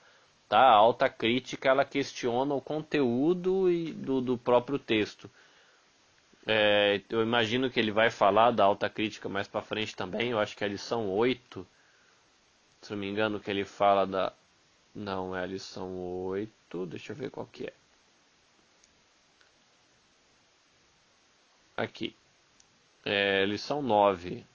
Tá? 0.49 0.59
A 0.61 0.75
alta 0.75 1.09
crítica 1.09 1.69
ela 1.69 1.85
questiona 1.85 2.55
o 2.55 2.61
conteúdo 2.61 3.67
do, 3.95 4.21
do 4.21 4.39
próprio 4.39 4.79
texto. 4.79 5.31
É, 6.47 7.01
eu 7.09 7.23
imagino 7.23 7.71
que 7.71 7.81
ele 7.81 7.91
vai 7.91 8.11
falar 8.11 8.51
da 8.51 8.65
alta 8.65 8.89
crítica 8.91 9.29
mais 9.29 9.49
para 9.49 9.63
frente 9.63 9.97
também. 9.97 10.31
Eu 10.31 10.39
acho 10.39 10.57
que 10.57 10.63
é 10.63 10.67
a 10.67 10.71
lição 10.71 11.11
8, 11.11 11.67
se 12.83 12.91
não 12.93 12.99
me 12.99 13.09
engano, 13.09 13.41
que 13.41 13.51
ele 13.51 13.65
fala 13.65 14.07
da. 14.07 14.33
Não, 14.95 15.35
é 15.35 15.43
a 15.43 15.47
lição 15.47 15.97
8. 16.27 16.87
Deixa 16.87 17.13
eu 17.13 17.17
ver 17.17 17.31
qual 17.31 17.47
que 17.47 17.67
é. 17.67 17.73
Aqui. 21.77 22.15
É, 23.05 23.45
lição 23.47 23.83
9. 23.83 24.47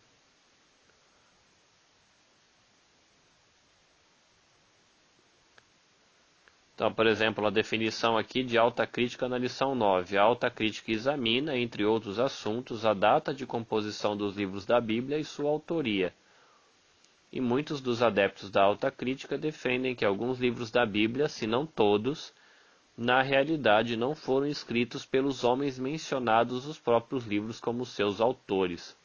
Então, 6.79 6.93
por 6.93 7.07
exemplo, 7.07 7.45
a 7.45 7.49
definição 7.49 8.17
aqui 8.17 8.41
de 8.41 8.57
alta 8.57 8.87
crítica 8.87 9.27
na 9.27 9.37
lição 9.37 9.75
9. 9.75 10.17
A 10.17 10.21
alta 10.23 10.49
crítica 10.49 10.93
examina, 10.93 11.57
entre 11.57 11.83
outros 11.83 12.17
assuntos, 12.19 12.85
a 12.85 12.93
data 12.93 13.33
de 13.33 13.45
composição 13.45 14.15
dos 14.15 14.37
livros 14.37 14.65
da 14.65 14.79
Bíblia 14.79 15.17
e 15.17 15.25
sua 15.25 15.49
autoria. 15.49 16.13
E 17.33 17.41
muitos 17.41 17.81
dos 17.81 18.01
adeptos 18.01 18.49
da 18.49 18.63
alta 18.63 18.89
crítica 18.89 19.37
defendem 19.37 19.93
que 19.93 20.05
alguns 20.05 20.39
livros 20.39 20.71
da 20.71 20.85
Bíblia, 20.85 21.27
se 21.27 21.45
não 21.45 21.65
todos, 21.65 22.33
na 22.97 23.21
realidade 23.21 23.97
não 23.97 24.15
foram 24.15 24.47
escritos 24.47 25.05
pelos 25.05 25.43
homens 25.43 25.77
mencionados 25.77 26.65
nos 26.65 26.79
próprios 26.79 27.25
livros 27.27 27.59
como 27.59 27.85
seus 27.85 28.21
autores. 28.21 28.97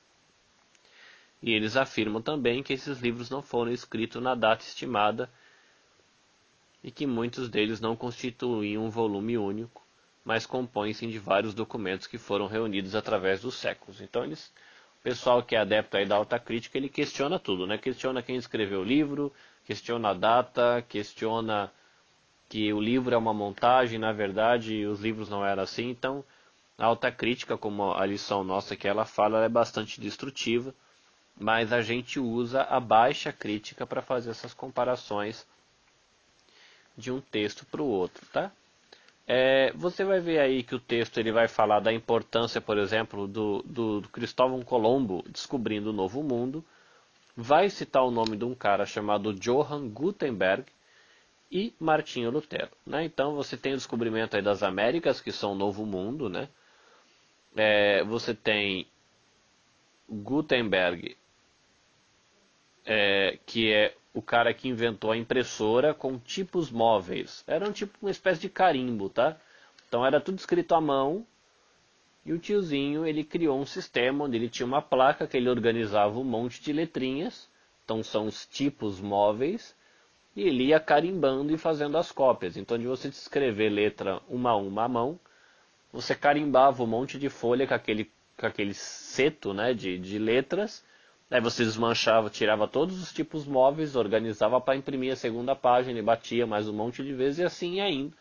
E 1.43 1.53
eles 1.53 1.77
afirmam 1.77 2.23
também 2.23 2.63
que 2.63 2.73
esses 2.73 3.01
livros 3.01 3.31
não 3.31 3.43
foram 3.43 3.73
escritos 3.73 4.23
na 4.23 4.37
data 4.37 4.63
estimada 4.63 5.29
e 6.85 6.91
que 6.91 7.07
muitos 7.07 7.49
deles 7.49 7.81
não 7.81 7.97
constituem 7.97 8.77
um 8.77 8.91
volume 8.91 9.39
único, 9.39 9.83
mas 10.23 10.45
compõem-se 10.45 11.07
de 11.07 11.19
vários 11.19 11.55
documentos 11.55 12.07
que 12.07 12.19
foram 12.19 12.47
reunidos 12.47 12.95
através 12.95 13.41
dos 13.41 13.55
séculos. 13.55 14.03
Então 14.03 14.23
eles, 14.23 14.53
o 15.01 15.03
pessoal 15.03 15.43
que 15.43 15.57
é 15.57 15.61
adepto 15.61 15.97
aí 15.97 16.05
da 16.05 16.17
alta 16.17 16.39
crítica, 16.39 16.77
ele 16.77 16.91
questiona 16.91 17.39
tudo, 17.39 17.67
né? 17.67 17.79
Questiona 17.79 18.23
quem 18.23 18.37
escreveu 18.37 18.83
o 18.83 18.85
livro, 18.85 19.33
questiona 19.65 20.11
a 20.11 20.15
data, 20.15 20.85
questiona 20.87 21.73
que 22.51 22.71
o 22.71 22.81
livro 22.81 23.15
é 23.15 23.17
uma 23.19 23.33
montagem, 23.33 23.99
na 23.99 24.13
verdade 24.13 24.85
os 24.85 25.01
livros 25.01 25.31
não 25.31 25.45
eram 25.45 25.63
assim, 25.63 25.89
então 25.89 26.23
a 26.77 26.85
alta 26.85 27.11
crítica, 27.11 27.57
como 27.57 27.95
a 27.95 28.05
lição 28.05 28.45
nossa 28.45 28.77
que 28.77 28.87
ela 28.87 29.07
fala, 29.07 29.39
ela 29.39 29.47
é 29.47 29.49
bastante 29.49 29.99
destrutiva, 30.03 30.75
mas 31.35 31.73
a 31.73 31.81
gente 31.81 32.21
usa 32.21 32.63
a 32.63 32.79
baixa 32.79 33.33
crítica 33.33 33.87
para 33.87 34.03
fazer 34.03 34.31
essas 34.31 34.53
comparações 34.53 35.47
de 36.97 37.11
um 37.11 37.21
texto 37.21 37.67
para 37.67 37.83
o 37.83 37.87
outro, 37.87 38.25
tá? 38.33 38.51
É, 39.27 39.73
você 39.73 40.05
vai 40.05 40.21
ver 40.21 40.39
aí 40.39 40.63
que 40.63 40.75
o 40.75 40.81
texto 40.81 41.19
ele 41.19 41.33
vai 41.33 41.49
falar 41.49 41.81
da 41.81 41.93
importância, 41.93 42.61
por 42.61 42.77
exemplo, 42.77 43.27
do, 43.27 43.63
do, 43.63 44.01
do 44.03 44.09
Cristóvão 44.11 44.63
Colombo 44.63 45.25
descobrindo 45.29 45.91
o 45.91 45.95
Novo 45.95 46.23
Mundo, 46.23 46.65
vai 47.37 47.71
citar 47.71 48.05
o 48.05 48.11
nome 48.11 48.37
de 48.37 48.45
um 48.45 48.55
cara 48.55 48.85
chamado 48.85 49.33
Johann 49.33 49.89
Gutenberg, 49.89 50.65
e 51.55 51.73
Martinho 51.79 52.31
Lutero. 52.31 52.71
Né? 52.85 53.05
Então 53.05 53.37
você 53.37 53.57
tem 53.57 53.73
o 53.73 53.77
descobrimento 53.77 54.35
aí 54.37 54.43
das 54.43 54.63
Américas, 54.65 55.21
que 55.21 55.31
são 55.31 55.53
o 55.53 55.55
novo 55.55 55.87
mundo. 55.87 56.29
Né? 56.29 56.49
É, 57.57 58.03
você 58.03 58.35
tem 58.35 58.89
Gutenberg 60.11 61.17
é, 62.85 63.39
que 63.47 63.73
é 63.73 63.95
o 64.15 64.23
cara 64.23 64.55
que 64.55 64.69
inventou 64.69 65.11
a 65.11 65.17
impressora 65.17 65.93
com 65.93 66.19
tipos 66.19 66.71
móveis. 66.71 67.45
Era 67.47 67.69
um 67.69 67.73
tipo 67.73 67.99
uma 68.01 68.11
espécie 68.11 68.41
de 68.41 68.49
carimbo, 68.49 69.11
tá? 69.11 69.37
Então 69.89 70.07
era 70.07 70.21
tudo 70.21 70.39
escrito 70.39 70.75
à 70.75 70.81
mão. 70.81 71.27
E 72.25 72.33
o 72.33 72.39
tiozinho 72.39 73.07
ele 73.07 73.23
criou 73.23 73.61
um 73.61 73.67
sistema 73.67 74.25
onde 74.25 74.37
ele 74.37 74.49
tinha 74.49 74.65
uma 74.65 74.81
placa 74.81 75.27
que 75.27 75.37
ele 75.37 75.51
organizava 75.51 76.19
um 76.19 76.25
monte 76.25 76.63
de 76.63 76.73
letrinhas. 76.73 77.51
Então 77.85 78.03
são 78.03 78.27
os 78.27 78.47
tipos 78.47 79.01
móveis 79.01 79.77
e 80.37 80.43
ele 80.43 80.65
ia 80.65 80.81
carimbando 80.81 81.53
e 81.53 81.59
fazendo 81.59 81.97
as 81.97 82.11
cópias. 82.11 82.57
Então, 82.57 82.79
de 82.79 82.87
você 82.87 83.09
escrever 83.09 83.69
letra 83.71 84.21
uma 84.29 84.51
a 84.51 84.57
uma 84.57 84.85
à 84.85 84.89
mão, 84.89 85.19
você 85.93 86.15
carimbava 86.15 86.83
um 86.83 86.87
monte 86.87 87.19
de 87.19 87.29
folha 87.29 87.67
com 87.67 87.75
aquele, 87.75 88.11
com 88.37 88.47
aquele 88.47 88.75
seto 88.75 89.55
né, 89.55 89.73
de, 89.73 89.99
de 89.99 90.19
letras, 90.19 90.85
aí 91.31 91.41
você 91.41 91.65
desmanchava, 91.65 92.31
tirava 92.31 92.69
todos 92.69 93.03
os 93.03 93.13
tipos 93.13 93.47
móveis, 93.47 93.97
organizava 93.97 94.61
para 94.61 94.77
imprimir 94.77 95.13
a 95.13 95.17
segunda 95.17 95.57
página 95.57 95.99
e 95.99 96.03
batia 96.03 96.47
mais 96.47 96.69
um 96.69 96.73
monte 96.73 97.03
de 97.03 97.13
vezes 97.13 97.39
e 97.39 97.45
assim 97.45 97.75
ia 97.77 97.89
indo. 97.89 98.17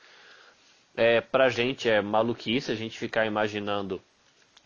É, 0.96 1.22
pra 1.22 1.50
gente 1.50 1.90
é 1.90 2.02
maluquice 2.02 2.72
a 2.72 2.76
gente 2.76 2.98
ficar 2.98 3.26
imaginando 3.26 4.02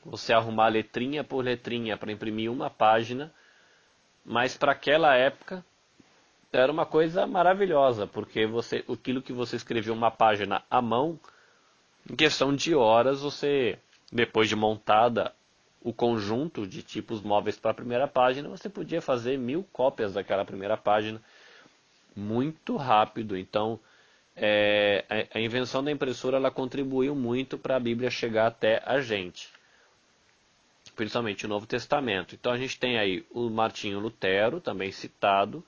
você 0.03 0.34
arrumar 0.34 0.70
letrinha 0.70 1.24
por 1.24 1.44
letrinha 1.44 1.98
para 1.98 2.12
imprimir 2.12 2.51
uma 2.51 2.70
página, 2.70 3.34
mas 4.25 4.56
para 4.56 4.72
aquela 4.72 5.15
época 5.15 5.63
era 6.51 6.72
uma 6.72 6.86
coisa 6.86 7.27
maravilhosa, 7.27 8.08
porque 8.08 8.46
você, 8.46 8.84
aquilo 8.89 9.22
que 9.22 9.34
você 9.34 9.56
escreveu 9.58 9.94
uma 9.94 10.10
página 10.10 10.63
à 10.70 10.82
mão, 10.82 11.20
em 12.10 12.15
questão 12.15 12.56
de 12.56 12.74
horas, 12.74 13.22
você, 13.22 13.77
depois 14.12 14.48
de 14.48 14.56
montada 14.56 15.34
o 15.88 15.94
conjunto 15.94 16.67
de 16.67 16.84
tipos 16.84 17.22
móveis 17.22 17.58
para 17.58 17.72
a 17.72 17.74
primeira 17.74 18.10
página, 18.10 18.50
você 18.50 18.67
podia 18.67 19.01
fazer 19.01 19.38
mil 19.38 19.63
cópias 19.72 20.15
daquela 20.15 20.44
primeira 20.44 20.75
página 20.75 21.22
muito 22.13 22.75
rápido. 22.75 23.38
Então, 23.38 23.79
é, 24.36 25.27
a, 25.34 25.39
invenção 25.39 25.82
da 25.82 25.89
impressora 25.89 26.36
ela 26.36 26.51
contribuiu 26.51 27.15
muito 27.15 27.58
para 27.58 27.77
a 27.77 27.79
Bíblia 27.79 28.10
chegar 28.10 28.48
até 28.48 28.84
a 28.86 29.00
gente, 29.00 29.48
principalmente 30.94 31.46
o 31.46 31.48
Novo 31.48 31.65
Testamento. 31.65 32.36
Então, 32.36 32.51
a 32.51 32.58
gente 32.58 32.77
tem 32.77 33.00
aí 33.00 33.25
o 33.32 33.50
Martinho 33.50 34.01
Lutero, 34.01 34.60
também 34.60 34.91
citado 34.91 35.63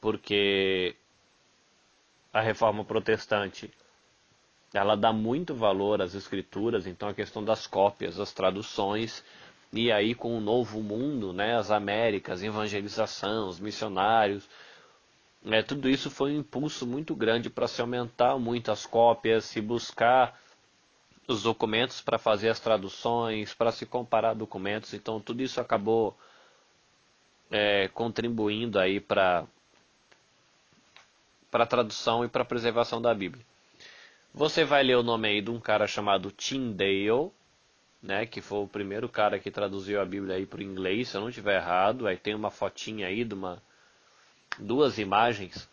porque 0.00 0.96
a 2.32 2.40
reforma 2.40 2.84
protestante 2.84 3.70
ela 4.72 4.96
dá 4.96 5.12
muito 5.12 5.54
valor 5.54 6.00
às 6.00 6.14
escrituras, 6.14 6.86
então 6.86 7.08
a 7.08 7.14
questão 7.14 7.44
das 7.44 7.66
cópias, 7.66 8.20
as 8.20 8.32
traduções, 8.32 9.24
e 9.72 9.90
aí 9.90 10.14
com 10.14 10.36
o 10.36 10.40
novo 10.40 10.80
mundo, 10.80 11.32
né, 11.32 11.56
as 11.56 11.70
Américas, 11.70 12.42
evangelização, 12.42 13.48
os 13.48 13.58
missionários, 13.58 14.48
né, 15.42 15.62
tudo 15.62 15.88
isso 15.88 16.10
foi 16.10 16.32
um 16.32 16.40
impulso 16.40 16.86
muito 16.86 17.14
grande 17.16 17.50
para 17.50 17.66
se 17.66 17.80
aumentar 17.80 18.38
muito 18.38 18.70
as 18.70 18.86
cópias, 18.86 19.44
se 19.44 19.60
buscar 19.60 20.38
os 21.26 21.42
documentos 21.42 22.00
para 22.00 22.18
fazer 22.18 22.48
as 22.48 22.60
traduções, 22.60 23.54
para 23.54 23.72
se 23.72 23.86
comparar 23.86 24.34
documentos, 24.34 24.94
então 24.94 25.20
tudo 25.20 25.42
isso 25.42 25.60
acabou 25.60 26.16
é, 27.50 27.88
contribuindo 27.88 28.78
aí 28.78 29.00
para 29.00 29.44
para 31.50 31.64
a 31.64 31.66
tradução 31.66 32.24
e 32.24 32.28
para 32.28 32.42
a 32.42 32.44
preservação 32.44 33.02
da 33.02 33.12
Bíblia. 33.12 33.44
Você 34.32 34.64
vai 34.64 34.82
ler 34.82 34.96
o 34.96 35.02
nome 35.02 35.28
aí 35.28 35.42
de 35.42 35.50
um 35.50 35.60
cara 35.60 35.86
chamado 35.86 36.30
Tyndale, 36.30 37.30
né, 38.02 38.24
que 38.26 38.40
foi 38.40 38.60
o 38.60 38.68
primeiro 38.68 39.08
cara 39.08 39.38
que 39.38 39.50
traduziu 39.50 40.00
a 40.00 40.04
Bíblia 40.04 40.36
aí 40.36 40.46
para 40.46 40.60
o 40.60 40.62
inglês, 40.62 41.08
se 41.08 41.16
eu 41.16 41.20
não 41.20 41.28
estiver 41.28 41.56
errado. 41.56 42.06
Aí 42.06 42.16
tem 42.16 42.34
uma 42.34 42.50
fotinha 42.50 43.08
aí 43.08 43.24
de 43.24 43.34
uma 43.34 43.62
duas 44.58 44.98
imagens 44.98 45.68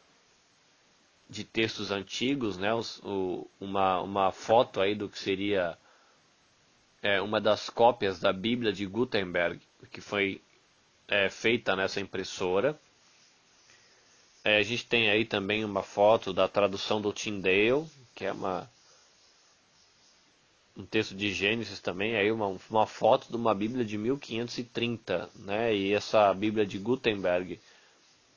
de 1.29 1.43
textos 1.43 1.91
antigos, 1.91 2.57
né, 2.57 2.73
os, 2.73 2.99
o, 3.03 3.47
uma, 3.59 4.01
uma 4.01 4.31
foto 4.31 4.79
aí 4.79 4.95
do 4.95 5.09
que 5.09 5.19
seria 5.19 5.77
é, 7.01 7.21
uma 7.21 7.39
das 7.39 7.69
cópias 7.69 8.19
da 8.19 8.31
Bíblia 8.33 8.71
de 8.71 8.85
Gutenberg, 8.85 9.61
que 9.91 10.01
foi 10.01 10.41
é, 11.07 11.29
feita 11.29 11.75
nessa 11.75 11.99
impressora. 11.99 12.79
É, 14.47 14.59
a 14.59 14.63
gente 14.63 14.85
tem 14.85 15.09
aí 15.09 15.25
também 15.25 15.65
uma 15.65 15.83
foto 15.83 16.31
da 16.31 16.47
tradução 16.47 17.01
do 17.01 17.11
Tyndale, 17.11 17.85
que 18.15 18.23
é 18.23 18.31
uma 18.31 18.69
um 20.73 20.85
texto 20.85 21.13
de 21.13 21.33
Gênesis 21.33 21.81
também, 21.81 22.15
aí 22.15 22.31
uma, 22.31 22.57
uma 22.69 22.87
foto 22.87 23.27
de 23.27 23.35
uma 23.35 23.53
Bíblia 23.53 23.83
de 23.83 23.97
1530, 23.97 25.29
né? 25.35 25.75
E 25.75 25.93
essa 25.93 26.33
Bíblia 26.33 26.65
de 26.65 26.77
Gutenberg, 26.77 27.59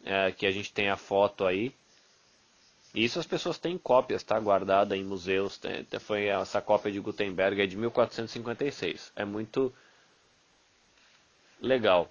é, 0.05 0.33
que 0.33 0.47
a 0.47 0.51
gente 0.51 0.73
tem 0.73 0.91
a 0.91 0.97
foto 0.97 1.47
aí. 1.47 1.73
Isso 2.93 3.21
as 3.21 3.27
pessoas 3.27 3.57
têm 3.57 3.79
cópias, 3.79 4.25
tá? 4.25 4.37
Guardada 4.41 4.97
em 4.97 5.05
museus. 5.05 5.59
Tem, 5.59 5.87
foi 6.01 6.27
essa 6.27 6.61
cópia 6.61 6.91
de 6.91 6.99
Gutenberg 6.99 7.63
é 7.63 7.67
de 7.69 7.77
1456. 7.77 9.13
É 9.15 9.25
muito 9.25 9.73
legal. 11.61 12.11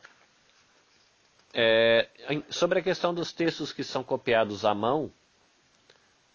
É, 1.53 2.07
sobre 2.49 2.79
a 2.79 2.83
questão 2.83 3.13
dos 3.13 3.33
textos 3.33 3.73
que 3.73 3.83
são 3.83 4.03
copiados 4.03 4.65
à 4.65 4.73
mão, 4.73 5.11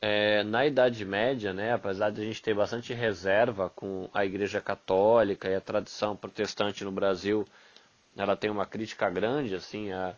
é, 0.00 0.42
na 0.42 0.66
Idade 0.66 1.05
Média, 1.05 1.53
né, 1.53 1.72
apesar 1.72 2.11
de 2.11 2.20
a 2.20 2.24
gente 2.24 2.42
ter 2.42 2.55
bastante 2.55 2.92
reserva 2.92 3.70
com 3.70 4.09
a 4.12 4.24
Igreja 4.24 4.61
Católica 4.61 5.48
e 5.48 5.55
a 5.55 5.61
tradição 5.61 6.14
protestante 6.14 6.85
no 6.85 6.92
Brasil, 6.92 7.46
ela 8.16 8.37
tem 8.37 8.50
uma 8.50 8.66
crítica 8.66 9.09
grande 9.09 9.55
assim 9.55 9.92
a, 9.92 10.14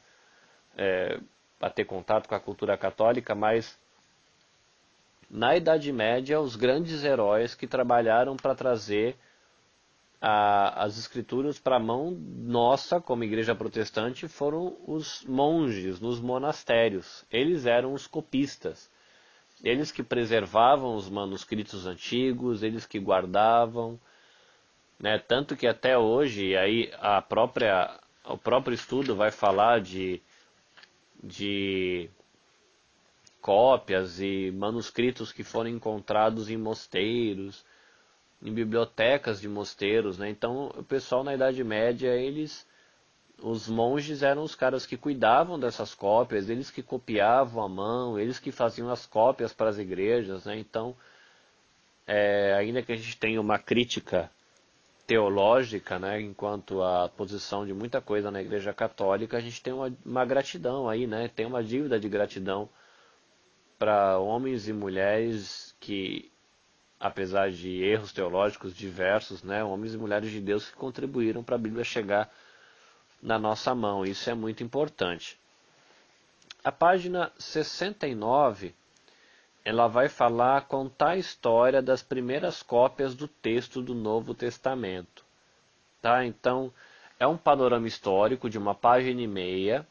é, 0.77 1.21
a 1.61 1.71
ter 1.71 1.85
contato 1.85 2.29
com 2.29 2.35
a 2.35 2.41
cultura 2.41 2.77
católica, 2.77 3.35
mas 3.35 3.79
na 5.31 5.57
Idade 5.57 5.93
Média 5.93 6.41
os 6.41 6.57
grandes 6.57 7.05
heróis 7.05 7.55
que 7.55 7.67
trabalharam 7.67 8.37
para 8.37 8.55
trazer 8.55 9.17
a, 10.20 10.85
as 10.85 10.98
escrituras 10.98 11.59
para 11.59 11.76
a 11.76 11.81
mão 11.81 12.11
nossa, 12.11 13.00
como 13.00 13.24
igreja 13.24 13.55
protestante, 13.55 14.29
foram 14.29 14.76
os 14.87 15.24
monges 15.24 16.00
nos 16.00 16.20
monastérios. 16.20 17.24
Eles 17.31 17.66
eram 17.66 17.92
os 17.92 18.07
copistas. 18.07 18.90
Eles 19.62 19.90
que 19.90 20.02
preservavam 20.02 20.94
os 20.94 21.09
manuscritos 21.09 21.87
antigos, 21.87 22.62
eles 22.62 22.87
que 22.87 22.98
guardavam, 22.98 23.98
né? 24.98 25.18
Tanto 25.18 25.57
que 25.57 25.66
até 25.66 25.96
hoje 25.96 26.57
aí 26.57 26.92
a 26.98 27.22
própria 27.22 27.98
o 28.24 28.37
próprio 28.37 28.74
estudo 28.74 29.14
vai 29.14 29.31
falar 29.31 29.81
de 29.81 30.20
de 31.22 32.11
cópias 33.40 34.20
e 34.20 34.50
manuscritos 34.50 35.33
que 35.33 35.44
foram 35.44 35.70
encontrados 35.70 36.50
em 36.50 36.57
mosteiros 36.57 37.64
em 38.42 38.53
bibliotecas 38.53 39.40
de 39.40 39.49
mosteiros, 39.49 40.18
né? 40.18 40.29
Então, 40.29 40.72
o 40.77 40.83
pessoal 40.83 41.25
na 41.25 41.35
Idade 41.35 41.62
Média, 41.64 42.14
eles 42.14 42.66
os 43.42 43.68
monges 43.68 44.22
eram 44.22 44.42
os 44.42 44.55
caras 44.55 44.87
que 44.87 44.96
cuidavam 44.96 45.59
dessas 45.59 45.94
cópias, 45.94 46.49
eles 46.49 46.70
que 46.70 46.83
copiavam 46.83 47.62
à 47.62 47.68
mão, 47.68 48.18
eles 48.18 48.38
que 48.38 48.51
faziam 48.51 48.90
as 48.90 49.05
cópias 49.05 49.53
para 49.53 49.68
as 49.68 49.79
igrejas, 49.79 50.44
né? 50.46 50.59
Então, 50.59 50.96
é, 52.07 52.55
ainda 52.55 52.83
que 52.83 52.92
a 52.92 52.96
gente 52.96 53.16
tenha 53.18 53.40
uma 53.40 53.59
crítica 53.59 54.31
teológica, 55.07 55.99
né, 55.99 56.20
enquanto 56.20 56.83
a 56.83 57.09
posição 57.09 57.64
de 57.64 57.72
muita 57.72 58.01
coisa 58.01 58.31
na 58.31 58.40
Igreja 58.40 58.72
Católica, 58.72 59.37
a 59.37 59.40
gente 59.40 59.62
tem 59.62 59.72
uma, 59.72 59.92
uma 60.05 60.25
gratidão 60.25 60.88
aí, 60.88 61.07
né? 61.07 61.29
Tem 61.29 61.46
uma 61.46 61.62
dívida 61.62 61.99
de 62.01 62.09
gratidão 62.09 62.68
para 63.79 64.18
homens 64.18 64.66
e 64.66 64.72
mulheres 64.72 65.77
que 65.79 66.31
apesar 66.99 67.51
de 67.51 67.83
erros 67.83 68.13
teológicos 68.13 68.75
diversos, 68.75 69.43
né, 69.43 69.63
homens 69.63 69.95
e 69.95 69.99
mulheres 69.99 70.31
de 70.31 70.41
Deus 70.41 70.69
que 70.69 70.77
contribuíram 70.77 71.43
para 71.43 71.57
a 71.57 71.59
Bíblia 71.59 71.85
chegar 71.85 72.31
na 73.23 73.39
nossa 73.39 73.75
mão. 73.75 74.05
Isso 74.05 74.29
é 74.31 74.35
muito 74.35 74.63
importante. 74.63 75.39
A 76.65 76.73
página 76.73 77.31
69, 77.39 78.75
ela 79.65 79.87
vai 79.87 80.09
falar, 80.09 80.63
contar 80.63 81.11
a 81.11 81.17
história 81.17 81.83
das 81.83 82.03
primeiras 82.03 82.63
cópias 82.63 83.15
do 83.15 83.29
texto 83.29 83.83
do 83.83 83.95
Novo 83.95 84.35
Testamento. 84.35 85.25
Tá? 86.01 86.25
Então, 86.25 86.73
é 87.19 87.27
um 87.27 87.37
panorama 87.37 87.87
histórico 87.87 88.51
de 88.51 88.59
uma 88.59 88.75
página 88.75 89.21
e 89.21 89.27
meia. 89.27 89.87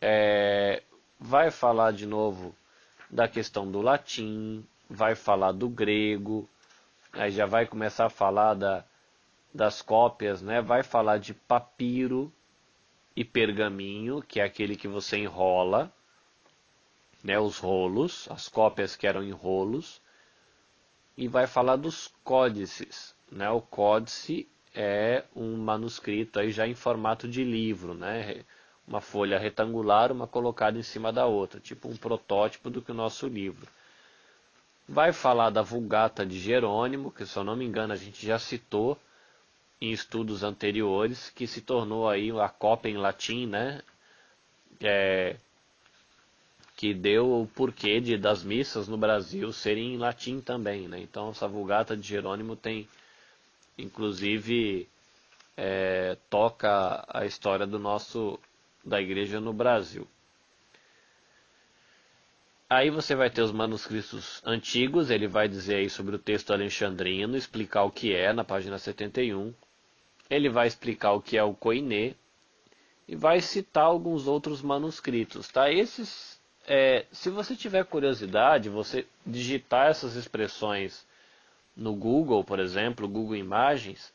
É, 0.00 0.82
vai 1.18 1.50
falar 1.50 1.92
de 1.92 2.06
novo 2.06 2.54
da 3.10 3.28
questão 3.28 3.70
do 3.70 3.80
latim, 3.80 4.66
vai 4.92 5.14
falar 5.14 5.52
do 5.52 5.68
grego, 5.68 6.48
aí 7.12 7.30
já 7.30 7.46
vai 7.46 7.66
começar 7.66 8.06
a 8.06 8.10
falar 8.10 8.54
da, 8.54 8.84
das 9.52 9.82
cópias, 9.82 10.42
né? 10.42 10.60
Vai 10.60 10.82
falar 10.82 11.18
de 11.18 11.34
papiro 11.34 12.32
e 13.16 13.24
pergaminho, 13.24 14.22
que 14.22 14.40
é 14.40 14.44
aquele 14.44 14.76
que 14.76 14.88
você 14.88 15.18
enrola, 15.18 15.92
né? 17.24 17.38
Os 17.38 17.58
rolos, 17.58 18.28
as 18.30 18.48
cópias 18.48 18.96
que 18.96 19.06
eram 19.06 19.22
em 19.22 19.32
rolos, 19.32 20.00
e 21.16 21.28
vai 21.28 21.46
falar 21.46 21.76
dos 21.76 22.12
códices, 22.22 23.14
né? 23.30 23.50
O 23.50 23.60
códice 23.60 24.48
é 24.74 25.24
um 25.34 25.56
manuscrito 25.56 26.38
aí 26.38 26.50
já 26.50 26.66
em 26.66 26.74
formato 26.74 27.28
de 27.28 27.44
livro, 27.44 27.94
né? 27.94 28.44
uma 28.86 29.00
folha 29.00 29.38
retangular, 29.38 30.10
uma 30.12 30.26
colocada 30.26 30.78
em 30.78 30.82
cima 30.82 31.12
da 31.12 31.26
outra, 31.26 31.60
tipo 31.60 31.88
um 31.88 31.96
protótipo 31.96 32.68
do 32.68 32.82
que 32.82 32.90
o 32.90 32.94
nosso 32.94 33.26
livro. 33.26 33.66
Vai 34.92 35.10
falar 35.10 35.48
da 35.48 35.62
Vulgata 35.62 36.26
de 36.26 36.38
Jerônimo, 36.38 37.10
que 37.10 37.24
se 37.24 37.34
eu 37.34 37.42
não 37.42 37.56
me 37.56 37.64
engano 37.64 37.94
a 37.94 37.96
gente 37.96 38.26
já 38.26 38.38
citou 38.38 38.98
em 39.80 39.90
estudos 39.90 40.42
anteriores, 40.42 41.30
que 41.30 41.46
se 41.46 41.62
tornou 41.62 42.06
aí 42.06 42.30
a 42.30 42.46
cópia 42.50 42.90
em 42.90 42.98
latim, 42.98 43.46
né? 43.46 43.80
É, 44.82 45.36
que 46.76 46.92
deu 46.92 47.40
o 47.40 47.46
porquê 47.46 48.02
de, 48.02 48.18
das 48.18 48.44
missas 48.44 48.86
no 48.86 48.98
Brasil 48.98 49.50
serem 49.50 49.94
em 49.94 49.96
latim 49.96 50.42
também, 50.42 50.86
né? 50.86 51.00
Então 51.00 51.30
essa 51.30 51.48
Vulgata 51.48 51.96
de 51.96 52.06
Jerônimo 52.06 52.54
tem, 52.54 52.86
inclusive, 53.78 54.86
é, 55.56 56.18
toca 56.28 57.02
a 57.08 57.24
história 57.24 57.66
do 57.66 57.78
nosso 57.78 58.38
da 58.84 59.00
igreja 59.00 59.40
no 59.40 59.54
Brasil. 59.54 60.06
Aí 62.74 62.88
você 62.88 63.14
vai 63.14 63.28
ter 63.28 63.42
os 63.42 63.52
manuscritos 63.52 64.40
antigos, 64.46 65.10
ele 65.10 65.28
vai 65.28 65.46
dizer 65.46 65.74
aí 65.74 65.90
sobre 65.90 66.16
o 66.16 66.18
texto 66.18 66.54
alexandrino, 66.54 67.36
explicar 67.36 67.82
o 67.82 67.90
que 67.90 68.14
é 68.14 68.32
na 68.32 68.44
página 68.44 68.78
71. 68.78 69.52
Ele 70.30 70.48
vai 70.48 70.68
explicar 70.68 71.12
o 71.12 71.20
que 71.20 71.36
é 71.36 71.42
o 71.42 71.52
Koiné 71.52 72.14
e 73.06 73.14
vai 73.14 73.42
citar 73.42 73.84
alguns 73.84 74.26
outros 74.26 74.62
manuscritos, 74.62 75.48
tá? 75.48 75.70
Esses, 75.70 76.40
é, 76.66 77.04
se 77.12 77.28
você 77.28 77.54
tiver 77.54 77.84
curiosidade, 77.84 78.70
você 78.70 79.06
digitar 79.26 79.90
essas 79.90 80.16
expressões 80.16 81.06
no 81.76 81.94
Google, 81.94 82.42
por 82.42 82.58
exemplo, 82.58 83.06
Google 83.06 83.36
Imagens, 83.36 84.14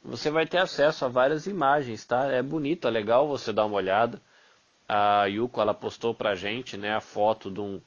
você 0.00 0.30
vai 0.30 0.46
ter 0.46 0.58
acesso 0.58 1.04
a 1.04 1.08
várias 1.08 1.48
imagens, 1.48 2.04
tá? 2.04 2.26
É 2.30 2.40
bonito, 2.40 2.86
é 2.86 2.90
legal 2.92 3.26
você 3.26 3.52
dar 3.52 3.66
uma 3.66 3.74
olhada. 3.74 4.22
A 4.92 5.26
Yuko 5.26 5.60
ela 5.60 5.72
postou 5.72 6.12
pra 6.12 6.34
gente, 6.34 6.76
né, 6.76 6.92
a 6.92 7.00
foto 7.00 7.48
de 7.48 7.60
um, 7.60 7.80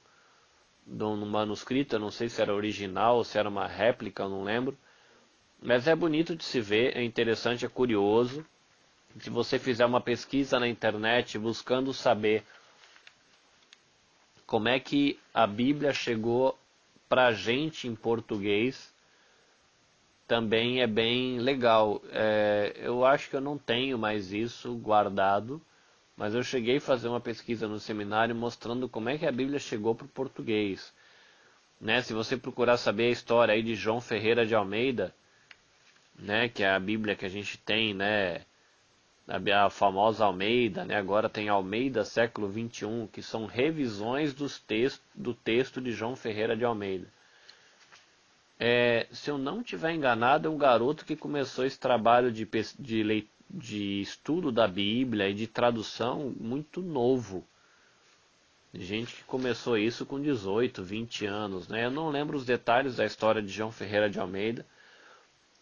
de 0.88 1.04
um 1.04 1.26
manuscrito, 1.26 1.98
eu 1.98 2.00
não 2.00 2.10
sei 2.10 2.30
se 2.30 2.42
era 2.42 2.56
original 2.56 3.18
ou 3.18 3.26
se 3.26 3.38
era 3.38 3.50
uma 3.50 3.68
réplica, 3.68 4.24
eu 4.24 4.30
não 4.30 4.42
lembro. 4.42 4.78
Mas 5.62 5.86
é 5.86 5.94
bonito 5.94 6.34
de 6.34 6.46
se 6.46 6.62
ver, 6.62 6.96
é 6.96 7.04
interessante, 7.04 7.66
é 7.66 7.68
curioso. 7.68 8.46
Se 9.20 9.30
você 9.30 9.60
fizer 9.60 9.86
uma 9.86 10.00
pesquisa 10.00 10.58
na 10.62 10.68
internet 10.68 11.38
buscando 11.38 11.94
saber 11.94 12.42
como 14.48 14.70
é 14.70 14.80
que 14.80 15.20
a 15.34 15.46
Bíblia 15.46 15.92
chegou 15.92 16.58
pra 17.10 17.34
gente 17.34 17.86
em 17.86 17.96
português, 17.96 18.94
também 20.26 20.82
é 20.82 20.88
bem 20.88 21.38
legal. 21.38 22.02
É, 22.14 22.74
eu 22.78 23.06
acho 23.06 23.30
que 23.30 23.36
eu 23.36 23.42
não 23.42 23.58
tenho 23.58 23.98
mais 23.98 24.32
isso 24.32 24.74
guardado, 24.76 25.62
mas 26.16 26.34
eu 26.34 26.44
cheguei 26.44 26.78
a 26.78 26.82
fazer 26.82 27.08
uma 27.08 27.20
pesquisa 27.20 27.68
no 27.68 27.80
seminário 27.80 28.36
mostrando 28.36 28.88
como 28.88 29.10
é 29.10 29.18
que 29.18 29.26
a 29.26 29.32
Bíblia 29.32 29.60
chegou 29.60 29.96
para 29.96 30.06
o 30.06 30.10
português. 30.10 30.94
Né? 31.82 32.02
Se 32.02 32.14
você 32.14 32.38
procurar 32.38 32.78
saber 32.78 33.08
a 33.08 33.12
história 33.12 33.54
aí 33.54 33.62
de 33.62 33.76
João 33.76 34.00
Ferreira 34.00 34.46
de 34.46 34.56
Almeida, 34.56 35.14
né, 36.18 36.48
que 36.48 36.64
é 36.64 36.70
a 36.70 36.80
Bíblia 36.80 37.16
que 37.16 37.26
a 37.26 37.30
gente 37.30 37.58
tem, 37.58 37.94
né, 37.94 38.42
a 39.28 39.70
famosa 39.70 40.26
Almeida, 40.26 40.86
né, 40.86 40.96
agora 40.96 41.30
tem 41.30 41.50
Almeida 41.50 42.06
século 42.06 42.48
21, 42.48 43.08
que 43.08 43.22
são 43.22 43.46
revisões 43.46 44.34
dos 44.34 44.60
textos, 44.60 45.04
do 45.14 45.34
texto 45.34 45.82
de 45.82 45.92
João 45.92 46.16
Ferreira 46.16 46.56
de 46.56 46.64
Almeida. 46.64 47.08
É, 48.60 49.08
se 49.12 49.30
eu 49.30 49.38
não 49.38 49.64
tiver 49.64 49.94
enganado, 49.94 50.48
é 50.48 50.52
um 50.52 50.58
garoto 50.58 51.04
que 51.06 51.16
começou 51.16 51.66
esse 51.66 51.80
trabalho 51.80 52.32
de, 52.32 52.48
de, 52.80 53.26
de 53.54 54.02
estudo 54.02 54.52
da 54.52 54.68
Bíblia 54.68 55.30
e 55.30 55.34
de 55.34 55.48
tradução 55.48 56.34
muito 56.40 56.82
novo. 56.82 57.46
Gente 58.74 59.14
que 59.16 59.24
começou 59.24 59.78
isso 59.78 60.06
com 60.06 60.20
18, 60.20 60.84
20 60.84 61.26
anos. 61.28 61.68
Né? 61.68 61.86
Eu 61.86 61.92
não 61.92 62.10
lembro 62.10 62.36
os 62.36 62.46
detalhes 62.46 62.96
da 62.96 63.06
história 63.06 63.42
de 63.42 63.50
João 63.50 63.72
Ferreira 63.72 64.10
de 64.10 64.20
Almeida, 64.20 64.66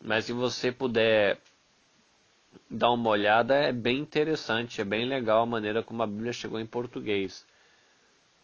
mas 0.02 0.26
se 0.26 0.34
você 0.34 0.72
puder 0.72 1.38
dar 2.70 2.92
uma 2.92 3.10
olhada, 3.10 3.56
é 3.56 3.74
bem 3.74 4.00
interessante, 4.00 4.80
é 4.80 4.86
bem 4.86 5.06
legal 5.06 5.44
a 5.44 5.46
maneira 5.46 5.84
como 5.84 6.02
a 6.02 6.08
Bíblia 6.08 6.32
chegou 6.32 6.60
em 6.60 6.66
português. 6.66 7.46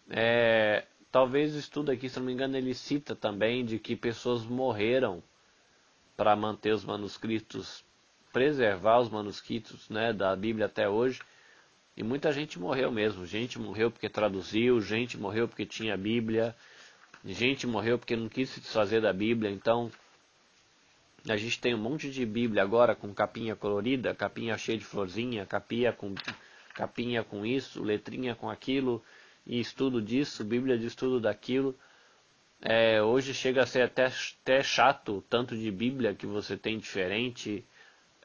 É, 0.10 0.86
Talvez 1.12 1.56
o 1.56 1.60
estudo 1.60 1.92
aqui, 1.92 2.10
se 2.10 2.20
não 2.20 2.26
me 2.26 2.34
engano, 2.34 2.58
ele 2.58 2.74
cita 2.74 3.16
também 3.16 3.66
de 3.66 3.80
que 3.80 3.96
pessoas 3.96 4.44
morreram 4.44 5.24
para 6.16 6.36
manter 6.36 6.74
os 6.74 6.84
manuscritos, 6.84 7.84
preservar 8.32 9.00
os 9.00 9.10
manuscritos 9.10 9.90
né, 9.90 10.14
da 10.14 10.36
Bíblia 10.36 10.66
até 10.66 10.88
hoje. 10.88 11.22
E 11.96 12.04
muita 12.04 12.32
gente 12.32 12.60
morreu 12.60 12.92
mesmo. 12.92 13.26
Gente 13.26 13.58
morreu 13.58 13.90
porque 13.90 14.10
traduziu, 14.10 14.80
gente 14.82 15.18
morreu 15.18 15.48
porque 15.48 15.66
tinha 15.66 15.98
Bíblia, 15.98 16.56
gente 17.26 17.66
morreu 17.66 17.98
porque 17.98 18.16
não 18.16 18.30
quis 18.30 18.50
se 18.50 18.60
desfazer 18.60 19.02
da 19.02 19.12
Bíblia. 19.12 19.50
Então, 19.50 19.92
a 21.28 21.36
gente 21.36 21.60
tem 21.60 21.74
um 21.74 21.80
monte 21.80 22.10
de 22.10 22.26
Bíblia 22.26 22.64
agora 22.64 22.96
com 22.96 23.14
capinha 23.14 23.56
colorida, 23.56 24.14
capinha 24.14 24.58
cheia 24.58 24.78
de 24.78 24.86
florzinha, 24.86 25.46
capinha 25.46 25.92
com, 25.92 26.14
capinha 26.74 27.24
com 27.24 27.46
isso, 27.46 27.84
letrinha 27.84 28.36
com 28.36 28.50
aquilo 28.50 29.04
e 29.46 29.60
estudo 29.60 30.02
disso, 30.02 30.44
Bíblia 30.44 30.78
de 30.78 30.86
estudo 30.86 31.20
daquilo. 31.20 31.76
É, 32.62 33.02
hoje 33.02 33.34
chega 33.34 33.64
a 33.64 33.66
ser 33.66 33.84
até, 33.84 34.06
até 34.06 34.64
chato 34.64 35.18
o 35.18 35.22
tanto 35.22 35.56
de 35.56 35.72
Bíblia 35.72 36.14
que 36.14 36.26
você 36.26 36.58
tem 36.58 36.78
diferente. 36.78 37.66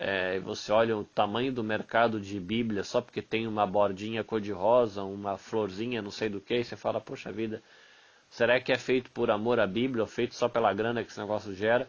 É, 0.04 0.40
você 0.40 0.72
olha 0.72 0.96
o 0.96 1.04
tamanho 1.04 1.52
do 1.52 1.62
mercado 1.62 2.20
de 2.20 2.40
Bíblia 2.40 2.82
só 2.82 3.00
porque 3.00 3.22
tem 3.22 3.46
uma 3.46 3.64
bordinha 3.64 4.24
cor-de-rosa, 4.24 5.04
uma 5.04 5.38
florzinha, 5.38 6.02
não 6.02 6.10
sei 6.10 6.28
do 6.28 6.40
que, 6.40 6.56
e 6.56 6.64
você 6.64 6.74
fala, 6.74 7.00
poxa 7.00 7.30
vida, 7.30 7.62
será 8.28 8.60
que 8.60 8.72
é 8.72 8.76
feito 8.76 9.12
por 9.12 9.30
amor 9.30 9.60
à 9.60 9.66
Bíblia 9.66 10.02
ou 10.02 10.08
feito 10.08 10.34
só 10.34 10.48
pela 10.48 10.74
grana 10.74 11.04
que 11.04 11.10
esse 11.12 11.20
negócio 11.20 11.54
gera? 11.54 11.88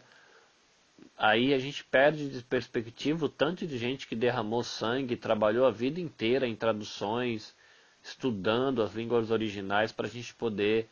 Aí 1.18 1.52
a 1.52 1.58
gente 1.58 1.82
perde 1.82 2.28
de 2.28 2.40
perspectiva 2.44 3.26
o 3.26 3.28
tanto 3.28 3.66
de 3.66 3.76
gente 3.76 4.06
que 4.06 4.14
derramou 4.14 4.62
sangue, 4.62 5.16
trabalhou 5.16 5.66
a 5.66 5.72
vida 5.72 5.98
inteira 5.98 6.46
em 6.46 6.54
traduções, 6.54 7.52
estudando 8.00 8.80
as 8.80 8.94
línguas 8.94 9.32
originais 9.32 9.90
para 9.90 10.06
a 10.06 10.10
gente 10.10 10.32
poder 10.36 10.88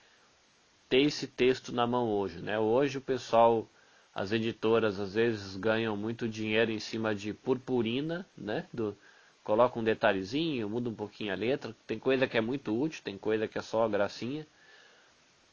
ter 0.89 1.03
esse 1.03 1.29
texto 1.29 1.71
na 1.71 1.87
mão 1.87 2.09
hoje. 2.09 2.41
Né? 2.41 2.59
Hoje 2.59 2.99
o 2.99 3.01
pessoal, 3.01 3.69
as 4.15 4.33
editoras 4.33 5.01
às 5.01 5.15
vezes 5.15 5.57
ganham 5.57 5.97
muito 5.97 6.29
dinheiro 6.29 6.71
em 6.71 6.79
cima 6.79 7.15
de 7.15 7.33
purpurina, 7.33 8.27
né? 8.37 8.67
Do, 8.73 8.97
coloca 9.43 9.79
um 9.79 9.85
detalhezinho, 9.85 10.69
muda 10.69 10.89
um 10.89 10.95
pouquinho 10.95 11.33
a 11.33 11.37
letra. 11.37 11.75
Tem 11.87 11.99
coisa 11.99 12.27
que 12.27 12.37
é 12.37 12.41
muito 12.41 12.79
útil, 12.79 13.03
tem 13.03 13.17
coisa 13.19 13.49
que 13.49 13.59
é 13.59 13.63
só 13.63 13.89
gracinha. 13.89 14.47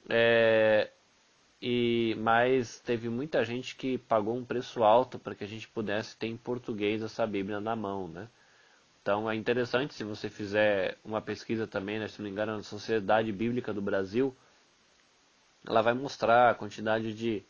É, 0.09 0.89
e 1.61 2.15
mas 2.19 2.79
teve 2.79 3.09
muita 3.09 3.43
gente 3.43 3.75
que 3.75 3.97
pagou 3.97 4.35
um 4.35 4.45
preço 4.45 4.83
alto 4.83 5.19
para 5.19 5.35
que 5.35 5.43
a 5.43 5.47
gente 5.47 5.67
pudesse 5.67 6.15
ter 6.17 6.27
em 6.27 6.37
português 6.37 7.01
essa 7.01 7.25
Bíblia 7.27 7.59
na 7.59 7.75
mão, 7.75 8.07
né? 8.07 8.29
Então 9.01 9.29
é 9.29 9.35
interessante 9.35 9.93
se 9.93 10.03
você 10.03 10.29
fizer 10.29 10.97
uma 11.03 11.21
pesquisa 11.21 11.65
também, 11.65 11.99
né, 11.99 12.07
se 12.07 12.19
não 12.19 12.25
me 12.25 12.31
engano, 12.31 12.57
na 12.57 12.63
Sociedade 12.63 13.31
Bíblica 13.31 13.73
do 13.73 13.81
Brasil, 13.81 14.35
ela 15.65 15.81
vai 15.81 15.93
mostrar 15.93 16.49
a 16.51 16.53
quantidade 16.53 17.13
de, 17.13 17.43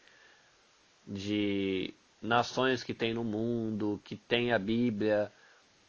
de 1.09 1.91
nações 2.21 2.83
que 2.83 2.93
tem 2.93 3.13
no 3.13 3.23
mundo, 3.23 3.99
que 4.03 4.15
tem 4.15 4.53
a 4.53 4.59
Bíblia 4.59 5.31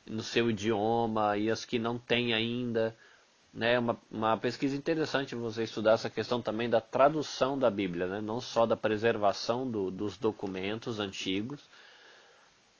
no 0.06 0.22
seu 0.22 0.50
idioma 0.50 1.36
e 1.36 1.50
as 1.50 1.64
que 1.64 1.78
não 1.78 1.98
tem 1.98 2.32
ainda. 2.32 2.96
Né, 3.52 3.76
uma, 3.80 3.98
uma 4.08 4.36
pesquisa 4.36 4.76
interessante 4.76 5.34
você 5.34 5.64
estudar 5.64 5.94
essa 5.94 6.08
questão 6.08 6.40
também 6.40 6.70
da 6.70 6.80
tradução 6.80 7.58
da 7.58 7.68
Bíblia, 7.68 8.06
né, 8.06 8.20
não 8.20 8.40
só 8.40 8.64
da 8.64 8.76
preservação 8.76 9.68
do, 9.68 9.90
dos 9.90 10.16
documentos 10.16 11.00
antigos, 11.00 11.60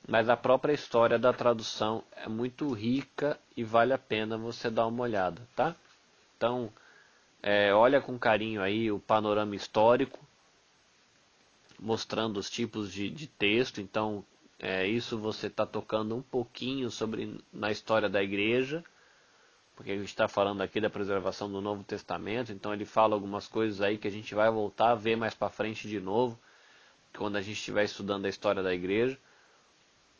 mas 0.07 0.29
a 0.29 0.37
própria 0.37 0.71
história 0.71 1.19
da 1.19 1.33
tradução 1.33 2.05
é 2.15 2.29
muito 2.29 2.71
rica 2.71 3.37
e 3.55 3.65
vale 3.65 3.91
a 3.91 3.97
pena 3.97 4.37
você 4.37 4.69
dar 4.69 4.87
uma 4.87 5.03
olhada, 5.03 5.41
tá? 5.57 5.75
Então, 6.37 6.71
é, 7.43 7.73
olha 7.73 7.99
com 7.99 8.17
carinho 8.17 8.61
aí 8.61 8.89
o 8.89 8.97
panorama 8.97 9.57
histórico, 9.57 10.25
mostrando 11.81 12.37
os 12.37 12.49
tipos 12.49 12.93
de, 12.93 13.09
de 13.09 13.25
texto. 13.25 13.81
Então, 13.81 14.23
é, 14.59 14.87
isso 14.87 15.17
você 15.17 15.47
está 15.47 15.65
tocando 15.65 16.15
um 16.15 16.21
pouquinho 16.21 16.91
sobre 16.91 17.41
na 17.51 17.71
história 17.71 18.07
da 18.07 18.21
igreja, 18.21 18.83
porque 19.75 19.91
a 19.91 19.97
gente 19.97 20.09
está 20.09 20.27
falando 20.27 20.61
aqui 20.61 20.79
da 20.79 20.89
preservação 20.89 21.51
do 21.51 21.59
Novo 21.59 21.83
Testamento. 21.83 22.51
Então, 22.51 22.71
ele 22.71 22.85
fala 22.85 23.15
algumas 23.15 23.47
coisas 23.47 23.81
aí 23.81 23.97
que 23.97 24.07
a 24.07 24.11
gente 24.11 24.35
vai 24.35 24.51
voltar 24.51 24.91
a 24.91 24.95
ver 24.95 25.17
mais 25.17 25.33
para 25.33 25.49
frente 25.49 25.87
de 25.87 25.99
novo, 25.99 26.39
quando 27.17 27.37
a 27.37 27.41
gente 27.41 27.57
estiver 27.57 27.83
estudando 27.83 28.25
a 28.25 28.29
história 28.29 28.61
da 28.61 28.73
igreja. 28.73 29.17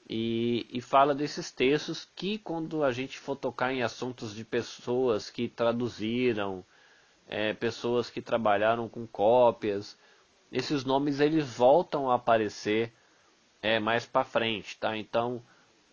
E, 0.09 0.67
e, 0.69 0.81
fala 0.81 1.15
desses 1.15 1.51
textos 1.51 2.05
que, 2.15 2.37
quando 2.37 2.83
a 2.83 2.91
gente 2.91 3.17
for 3.17 3.35
tocar 3.35 3.71
em 3.71 3.81
assuntos 3.81 4.35
de 4.35 4.43
pessoas 4.43 5.29
que 5.29 5.47
traduziram, 5.47 6.65
é, 7.29 7.53
pessoas 7.53 8.09
que 8.09 8.21
trabalharam 8.21 8.89
com 8.89 9.07
cópias, 9.07 9.97
esses 10.51 10.83
nomes 10.85 11.19
eles 11.19 11.47
voltam 11.57 12.11
a 12.11 12.15
aparecer 12.15 12.93
é, 13.61 13.79
mais 13.79 14.05
para 14.05 14.25
frente, 14.25 14.77
tá? 14.77 14.97
Então, 14.97 15.41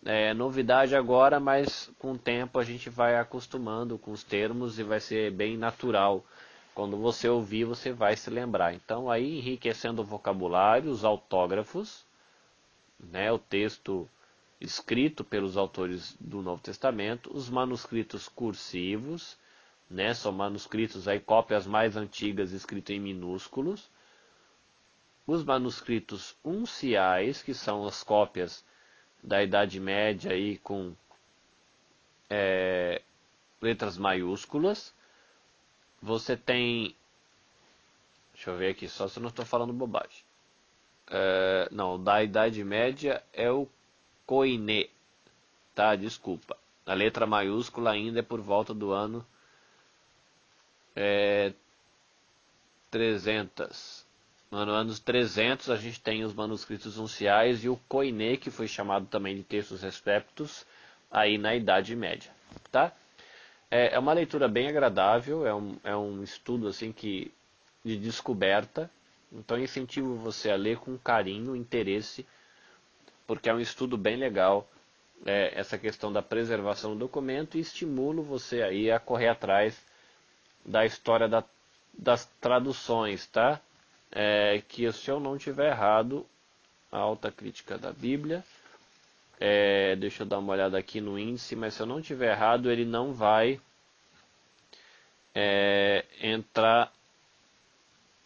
É 0.05 0.33
novidade 0.33 0.95
agora, 0.95 1.39
mas 1.39 1.91
com 1.99 2.13
o 2.13 2.17
tempo 2.19 2.59
a 2.59 2.63
gente 2.65 2.89
vai 2.89 3.17
acostumando 3.17 3.97
com 3.99 4.11
os 4.11 4.23
termos 4.23 4.79
e 4.79 4.83
vai 4.83 4.99
ser 4.99 5.31
bem 5.31 5.57
natural. 5.57 6.25
Quando 6.75 6.97
você 6.97 7.29
ouvir, 7.29 7.65
você 7.65 7.93
vai 7.93 8.15
se 8.17 8.29
lembrar. 8.29 8.73
Então, 8.75 9.11
aí 9.11 9.39
enriquecendo 9.39 10.01
o 10.01 10.05
vocabulário, 10.05 10.91
os 10.91 11.05
autógrafos, 11.05 12.05
né, 12.99 13.31
o 13.31 13.39
texto 13.39 14.09
escrito 14.61 15.23
pelos 15.23 15.57
autores 15.57 16.15
do 16.19 16.41
Novo 16.41 16.61
Testamento, 16.61 17.31
os 17.35 17.49
manuscritos 17.49 18.27
cursivos, 18.27 19.37
né, 19.89 20.13
são 20.13 20.31
manuscritos 20.31 21.07
aí 21.07 21.19
cópias 21.19 21.65
mais 21.67 21.95
antigas 21.97 22.51
escritas 22.51 22.95
em 22.95 22.99
minúsculos, 22.99 23.89
os 25.31 25.43
manuscritos 25.43 26.35
unciais, 26.43 27.41
que 27.41 27.53
são 27.53 27.85
as 27.85 28.03
cópias 28.03 28.63
da 29.21 29.43
Idade 29.43 29.79
Média 29.79 30.31
aí 30.31 30.57
com 30.57 30.93
é, 32.29 33.01
letras 33.61 33.97
maiúsculas. 33.97 34.93
Você 36.01 36.35
tem. 36.35 36.95
Deixa 38.33 38.51
eu 38.51 38.57
ver 38.57 38.71
aqui, 38.71 38.87
só 38.87 39.07
se 39.07 39.17
eu 39.17 39.21
não 39.21 39.29
estou 39.29 39.45
falando 39.45 39.73
bobagem. 39.73 40.23
É, 41.07 41.67
não, 41.71 42.01
da 42.01 42.23
Idade 42.23 42.63
Média 42.63 43.23
é 43.33 43.51
o 43.51 43.67
Koine. 44.25 44.89
Tá, 45.75 45.95
desculpa. 45.95 46.57
A 46.85 46.93
letra 46.93 47.27
maiúscula 47.27 47.91
ainda 47.91 48.19
é 48.19 48.23
por 48.23 48.41
volta 48.41 48.73
do 48.73 48.91
ano 48.91 49.25
é, 50.95 51.53
300. 52.89 54.08
No 54.51 54.57
anos 54.57 54.99
300 54.99 55.69
a 55.69 55.75
gente 55.75 56.01
tem 56.01 56.23
os 56.23 56.33
manuscritos 56.33 56.97
unciais 56.97 57.63
e 57.63 57.69
o 57.69 57.77
Koine, 57.87 58.35
que 58.35 58.49
foi 58.49 58.67
chamado 58.67 59.05
também 59.05 59.35
de 59.35 59.43
textos 59.43 59.83
respectos, 59.83 60.65
aí 61.11 61.37
na 61.37 61.55
Idade 61.55 61.95
Média, 61.95 62.31
tá? 62.71 62.91
É, 63.69 63.93
é 63.93 63.99
uma 63.99 64.13
leitura 64.13 64.47
bem 64.47 64.67
agradável, 64.67 65.45
é 65.45 65.53
um, 65.53 65.77
é 65.83 65.95
um 65.95 66.23
estudo 66.23 66.67
assim 66.67 66.91
que 66.91 67.31
de 67.85 67.95
descoberta, 67.95 68.89
então 69.31 69.59
incentivo 69.59 70.15
você 70.15 70.49
a 70.49 70.55
ler 70.55 70.79
com 70.79 70.97
carinho, 70.97 71.55
interesse, 71.55 72.25
porque 73.27 73.49
é 73.49 73.53
um 73.53 73.59
estudo 73.59 73.95
bem 73.95 74.15
legal 74.15 74.67
é, 75.25 75.51
essa 75.53 75.77
questão 75.77 76.11
da 76.11 76.23
preservação 76.23 76.93
do 76.93 76.99
documento 76.99 77.55
e 77.55 77.61
estimulo 77.61 78.23
você 78.23 78.63
aí 78.63 78.89
a 78.89 78.99
correr 78.99 79.27
atrás 79.27 79.79
da 80.65 80.85
história 80.85 81.27
da, 81.27 81.43
das 81.93 82.25
traduções, 82.41 83.27
tá? 83.27 83.61
É, 84.11 84.61
que 84.67 84.91
se 84.91 85.09
eu 85.09 85.19
não 85.19 85.37
tiver 85.37 85.69
errado, 85.71 86.25
a 86.91 86.97
alta 86.97 87.31
crítica 87.31 87.77
da 87.77 87.91
Bíblia, 87.91 88.43
é, 89.39 89.95
deixa 89.95 90.23
eu 90.23 90.27
dar 90.27 90.39
uma 90.39 90.53
olhada 90.53 90.77
aqui 90.77 90.99
no 90.99 91.17
índice, 91.17 91.55
mas 91.55 91.73
se 91.73 91.81
eu 91.81 91.85
não 91.85 92.01
tiver 92.01 92.31
errado, 92.31 92.69
ele 92.69 92.83
não 92.85 93.13
vai 93.13 93.59
é, 95.33 96.05
entrar 96.21 96.91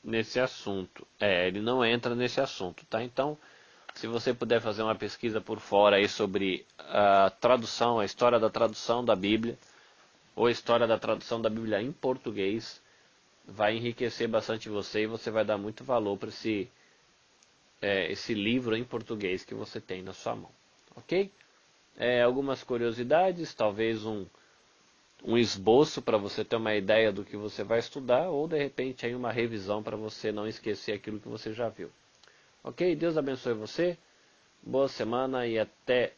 nesse 0.04 0.40
assunto. 0.40 1.06
É, 1.20 1.48
ele 1.48 1.62
não 1.62 1.86
entra 1.86 2.16
nesse 2.16 2.42
assunto, 2.42 2.86
tá? 2.90 3.04
Então, 3.04 3.38
se 3.94 4.08
você 4.08 4.34
puder 4.34 4.60
fazer 4.60 4.82
uma 4.82 4.96
pesquisa 4.96 5.40
por 5.40 5.60
fora 5.60 5.98
aí 5.98 6.10
sobre 6.10 6.66
a 6.80 7.30
tradução, 7.40 8.00
a 8.00 8.06
história 8.06 8.40
da 8.40 8.50
tradução 8.50 9.06
da 9.06 9.16
Bíblia, 9.16 9.58
ou 10.36 10.48
a 10.48 10.52
história 10.52 10.88
da 10.88 10.98
tradução 10.98 11.40
da 11.42 11.50
Bíblia 11.50 11.82
em 11.82 11.92
português, 11.92 12.82
vai 13.46 13.76
enriquecer 13.76 14.28
bastante 14.28 14.70
você 14.70 15.04
e 15.04 15.08
você 15.08 15.30
vai 15.30 15.44
dar 15.44 15.58
muito 15.58 15.84
valor 15.84 16.18
para 16.18 16.30
esse, 16.30 16.70
é, 17.82 18.12
esse 18.12 18.34
livro 18.34 18.76
em 18.76 18.84
português 18.84 19.44
que 19.44 19.54
você 19.54 19.82
tem 19.82 20.02
na 20.02 20.14
sua 20.14 20.36
mão. 20.36 20.52
Ok? 20.96 21.32
É, 21.98 22.22
algumas 22.22 22.64
curiosidades, 22.64 23.54
talvez 23.54 24.06
um, 24.06 24.26
um 25.24 25.38
esboço 25.38 26.02
para 26.02 26.18
você 26.18 26.44
ter 26.44 26.56
uma 26.56 26.74
ideia 26.76 27.12
do 27.12 27.24
que 27.24 27.38
você 27.38 27.64
vai 27.64 27.80
estudar, 27.80 28.30
ou 28.30 28.48
de 28.48 28.58
repente 28.58 29.06
aí 29.06 29.14
uma 29.14 29.32
revisão 29.32 29.84
para 29.84 29.96
você 29.96 30.32
não 30.32 30.48
esquecer 30.48 30.94
aquilo 30.94 31.20
que 31.20 31.28
você 31.28 31.54
já 31.54 31.70
viu. 31.70 31.92
Ok? 32.64 32.96
Deus 32.96 33.18
abençoe 33.18 33.54
você, 33.54 33.98
boa 34.62 34.88
semana 34.88 35.46
e 35.46 35.60
até 35.60 36.14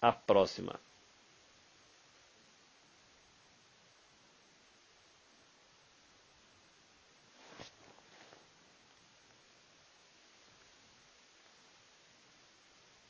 a 0.00 0.10
próxima. 0.10 0.80